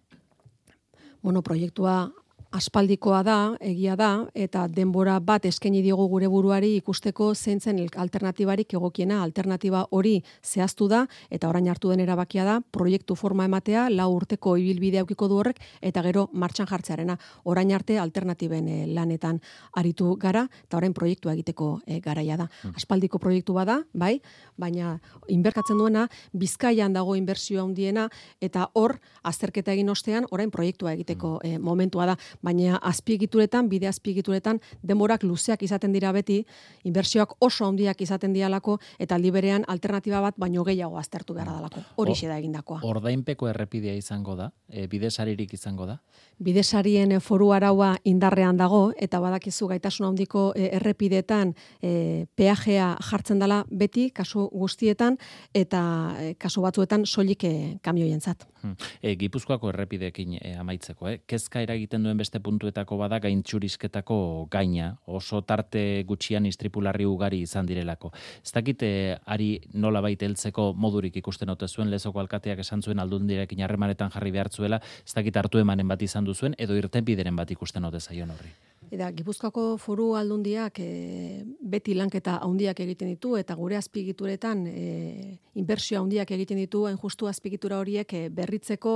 Bueno, 1.21 1.43
proiektua 1.43 2.09
aspaldikoa 2.51 3.21
da, 3.23 3.35
egia 3.61 3.93
da, 3.99 4.09
eta 4.33 4.63
denbora 4.73 5.19
bat 5.21 5.45
eskaini 5.45 5.83
diogu 5.85 6.07
gure 6.09 6.27
buruari 6.31 6.71
ikusteko 6.79 7.29
zeintzen 7.35 7.77
alternatibarik 8.01 8.73
egokiena, 8.73 9.19
alternatiba 9.23 9.83
hori 9.91 10.15
zehaztu 10.43 10.87
da, 10.89 11.03
eta 11.29 11.49
orain 11.49 11.69
hartu 11.69 11.91
den 11.93 12.01
erabakia 12.01 12.45
da, 12.47 12.59
proiektu 12.71 13.15
forma 13.15 13.45
ematea, 13.45 13.85
lau 13.93 14.09
urteko 14.15 14.55
ibilbide 14.57 15.01
aukiko 15.03 15.27
du 15.29 15.37
horrek, 15.37 15.61
eta 15.81 16.01
gero 16.05 16.27
martxan 16.33 16.67
jartzearena, 16.69 17.17
orain 17.45 17.73
arte 17.75 17.99
alternatiben 18.01 18.67
eh, 18.67 18.79
lanetan 18.87 19.41
aritu 19.77 20.15
gara, 20.17 20.47
eta 20.65 20.81
orain 20.81 20.93
proiektua 20.93 21.35
egiteko 21.37 21.69
e, 21.85 21.99
garaia 22.01 22.37
da. 22.37 22.49
Hmm. 22.63 22.73
Aspaldiko 22.75 23.21
proiektu 23.21 23.53
bada, 23.53 23.83
bai, 23.93 24.15
baina 24.57 24.95
inberkatzen 25.29 25.77
duena, 25.77 26.07
bizkaian 26.33 26.97
dago 26.97 27.13
inbertsioa 27.19 27.61
handiena 27.61 28.09
eta 28.41 28.71
hor, 28.73 28.97
azterketa 29.21 29.75
egin 29.75 29.93
ostean, 29.93 30.25
orain 30.31 30.49
proiektua 30.49 30.95
egiteko 30.97 31.37
e, 31.45 31.57
momentua 31.61 32.09
da 32.09 32.17
baina 32.41 32.77
azpiegituretan, 32.77 33.69
bide 33.69 33.87
azpiegituretan, 33.87 34.59
demorak 34.83 35.23
luzeak 35.23 35.63
izaten 35.63 35.93
dira 35.93 36.11
beti, 36.15 36.43
inbertsioak 36.87 37.35
oso 37.43 37.65
handiak 37.67 38.01
izaten 38.01 38.33
dialako, 38.33 38.77
eta 38.99 39.17
liberean 39.17 39.65
alternatiba 39.67 40.21
bat 40.21 40.37
baino 40.37 40.63
gehiago 40.67 40.97
aztertu 40.99 41.33
behar 41.33 41.51
dalako. 41.51 41.83
Hori 41.97 42.15
da 42.27 42.37
egindakoa. 42.37 42.81
Ordainpeko 42.83 43.47
errepidea 43.47 43.95
izango 43.95 44.35
da? 44.35 44.51
E, 44.69 44.87
bidesaririk 44.87 45.53
izango 45.53 45.85
da? 45.87 45.97
Bidesarien 46.39 47.19
foru 47.21 47.51
araua 47.55 47.95
indarrean 48.03 48.57
dago, 48.57 48.91
eta 48.97 49.19
badakizu 49.19 49.67
gaitasun 49.71 50.07
handiko 50.07 50.51
e, 50.55 50.69
errepidetan 50.77 51.53
e, 51.81 52.25
peajea 52.35 52.91
jartzen 53.09 53.39
dela 53.39 53.63
beti, 53.71 54.09
kasu 54.11 54.49
guztietan, 54.51 55.17
eta 55.53 55.81
e, 56.19 56.33
kasu 56.39 56.61
batzuetan 56.61 57.05
soilik 57.05 57.43
e, 57.43 57.53
kamioien 57.81 58.21
zat. 58.21 58.45
Hmm. 58.61 58.75
E, 59.01 59.15
Gipuzkoako 59.15 59.71
errepidekin 59.71 60.37
e, 60.41 60.53
amaitzeko, 60.59 61.07
eh? 61.07 61.19
kezka 61.27 61.63
eragiten 61.63 62.03
duen 62.03 62.17
beste 62.19 62.28
puntuetako 62.37 62.99
bada 63.01 63.17
gaintxurizketako 63.23 64.47
gaina, 64.51 64.91
oso 65.07 65.41
tarte 65.41 66.03
gutxian 66.05 66.45
istripularri 66.45 67.09
ugari 67.09 67.41
izan 67.41 67.65
direlako. 67.65 68.13
Ez 68.43 68.53
dakite, 68.53 68.91
ari 69.25 69.49
nola 69.73 70.03
baita 70.05 70.29
heltzeko 70.29 70.69
modurik 70.77 71.17
ikusten 71.17 71.49
ote 71.49 71.67
zuen, 71.67 71.89
lezoko 71.89 72.21
alkateak 72.21 72.61
esan 72.61 72.85
zuen 72.85 73.01
aldun 73.01 73.25
direkin 73.27 73.65
harremanetan 73.65 74.13
jarri 74.13 74.31
behartzuela, 74.37 74.77
ez 74.77 75.13
dakit 75.17 75.41
hartu 75.41 75.57
emanen 75.57 75.87
bat 75.89 76.01
izan 76.05 76.29
duzuen, 76.29 76.53
edo 76.59 76.77
irten 76.77 77.05
bideren 77.05 77.35
bat 77.35 77.49
ikusten 77.57 77.89
ote 77.89 77.99
zaion 77.99 78.29
horri. 78.37 78.53
Eta 78.89 79.11
Gipuzkoako 79.13 79.75
foru 79.77 80.15
aldundiak 80.17 80.79
e, 80.81 81.43
beti 81.61 81.93
lanketa 81.93 82.39
handiak 82.41 82.79
egiten 82.81 83.11
ditu 83.11 83.35
eta 83.37 83.53
gure 83.53 83.77
azpigituretan 83.77 84.63
e, 84.65 84.85
inbertsio 85.61 85.99
handiak 86.01 86.31
egiten 86.33 86.57
ditu 86.57 86.87
hain 86.89 86.97
justu 86.97 87.29
azpigitura 87.29 87.77
horiek 87.77 88.15
e, 88.17 88.21
berritzeko, 88.33 88.93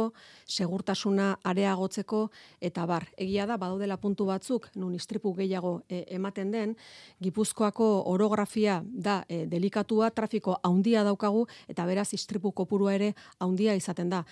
segurtasuna 0.49 1.27
areagotzeko 1.45 2.23
eta 2.59 2.87
bar. 2.89 3.05
Egia 3.21 3.45
da 3.45 3.59
badaudela 3.61 3.99
puntu 4.01 4.25
batzuk 4.31 4.65
nun 4.73 4.97
istripu 4.97 5.35
gehiago 5.37 5.75
e, 5.87 6.01
ematen 6.17 6.49
den, 6.55 6.73
Gipuzkoako 7.21 7.91
orografia 8.09 8.81
da 8.83 9.21
e, 9.29 9.43
delikatua, 9.45 10.09
trafiko 10.09 10.57
handia 10.63 11.05
daukagu 11.05 11.45
eta 11.69 11.85
beraz 11.85 12.09
istripu 12.17 12.51
kopurua 12.51 12.97
ere 12.97 13.13
handia 13.37 13.77
izaten 13.77 14.09
da 14.09 14.25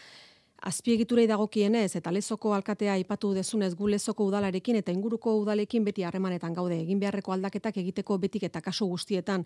azpiegiturei 0.62 1.26
dagokienez 1.28 1.96
eta 1.98 2.12
lezoko 2.14 2.54
alkatea 2.54 2.94
aipatu 2.94 3.34
dezunez 3.34 3.74
gu 3.76 3.88
lezoko 3.90 4.26
udalarekin 4.30 4.78
eta 4.78 4.94
inguruko 4.94 5.34
udalekin 5.42 5.86
beti 5.86 6.04
harremanetan 6.06 6.54
gaude 6.54 6.78
egin 6.84 7.00
beharreko 7.02 7.34
aldaketak 7.34 7.78
egiteko 7.82 8.18
betik 8.22 8.46
eta 8.50 8.62
kaso 8.62 8.86
guztietan 8.86 9.46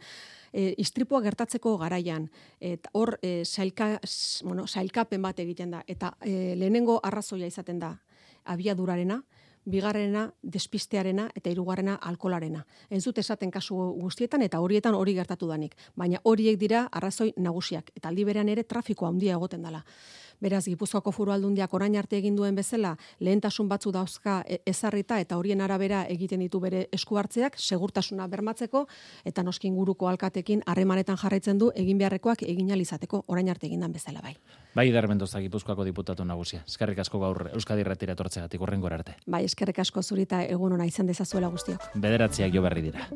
e, 0.51 0.73
istripua 0.77 1.21
gertatzeko 1.23 1.77
garaian 1.77 2.27
eta 2.59 2.91
hor 2.93 3.15
e, 3.21 3.45
sailka, 3.45 3.99
bueno, 4.43 4.67
sailkapen 4.67 5.21
bat 5.21 5.39
egiten 5.39 5.71
da 5.71 5.83
eta 5.87 6.13
e, 6.21 6.55
lehenengo 6.59 6.99
arrazoia 7.03 7.47
izaten 7.47 7.79
da 7.79 7.95
abiadurarena 8.43 9.21
bigarrena 9.65 10.27
despistearena 10.43 11.29
eta 11.33 11.49
hirugarrena 11.49 11.95
alkolarena. 12.01 12.61
Ez 12.89 13.03
dut 13.03 13.17
esaten 13.17 13.49
kasu 13.51 13.75
guztietan 13.97 14.43
eta 14.45 14.59
horietan 14.61 14.93
hori 14.93 15.15
gertatu 15.17 15.47
danik, 15.49 15.73
baina 15.97 16.21
horiek 16.23 16.59
dira 16.61 16.85
arrazoi 16.91 17.31
nagusiak 17.37 17.89
eta 17.95 18.11
aldi 18.11 18.27
berean 18.27 18.49
ere 18.49 18.63
trafiko 18.63 19.07
handia 19.09 19.39
egoten 19.39 19.65
dela. 19.65 19.81
Beraz, 20.41 20.65
Gipuzkoako 20.65 21.11
Foru 21.11 21.31
Aldundiak 21.31 21.73
orain 21.73 21.95
arte 21.95 22.17
egin 22.17 22.35
duen 22.35 22.55
bezala, 22.55 22.95
lehentasun 23.19 23.69
batzu 23.69 23.91
dauzka 23.91 24.41
e, 24.47 24.59
ezarrita 24.65 25.19
eta 25.19 25.37
horien 25.37 25.61
arabera 25.61 26.03
egiten 26.11 26.43
ditu 26.43 26.59
bere 26.59 26.87
esku 26.95 27.17
hartzeak, 27.17 27.57
segurtasuna 27.57 28.27
bermatzeko 28.27 28.85
eta 29.25 29.43
noskin 29.43 29.73
inguruko 29.73 30.07
alkatekin 30.07 30.61
harremanetan 30.65 31.17
jarraitzen 31.17 31.57
du 31.59 31.71
egin 31.75 31.97
beharrekoak 31.97 32.43
egin 32.43 32.71
alizateko 32.71 33.23
orain 33.27 33.49
arte 33.49 33.67
egindan 33.67 33.91
bezala 33.91 34.21
bai. 34.21 34.35
Bai, 34.75 34.89
Darmendoza 34.91 35.39
Gipuzkoako 35.39 35.85
diputatu 35.87 36.25
nagusia. 36.27 36.61
Eskerrik 36.67 36.99
asko 36.99 37.19
gaur 37.21 37.45
Euskadi 37.53 37.85
Irratira 37.85 38.11
etortzegatik 38.17 38.61
horrengora 38.61 38.97
arte. 38.99 39.15
Bai, 39.25 39.45
eskerrik 39.47 39.79
asko 39.79 40.03
zurita 40.03 40.41
egun 40.43 40.75
ona 40.75 40.87
izan 40.89 41.07
dezazuela 41.07 41.47
guztiok. 41.53 41.85
Bederatziak 41.95 42.51
jo 42.53 42.63
berri 42.65 42.83
dira. 42.89 43.07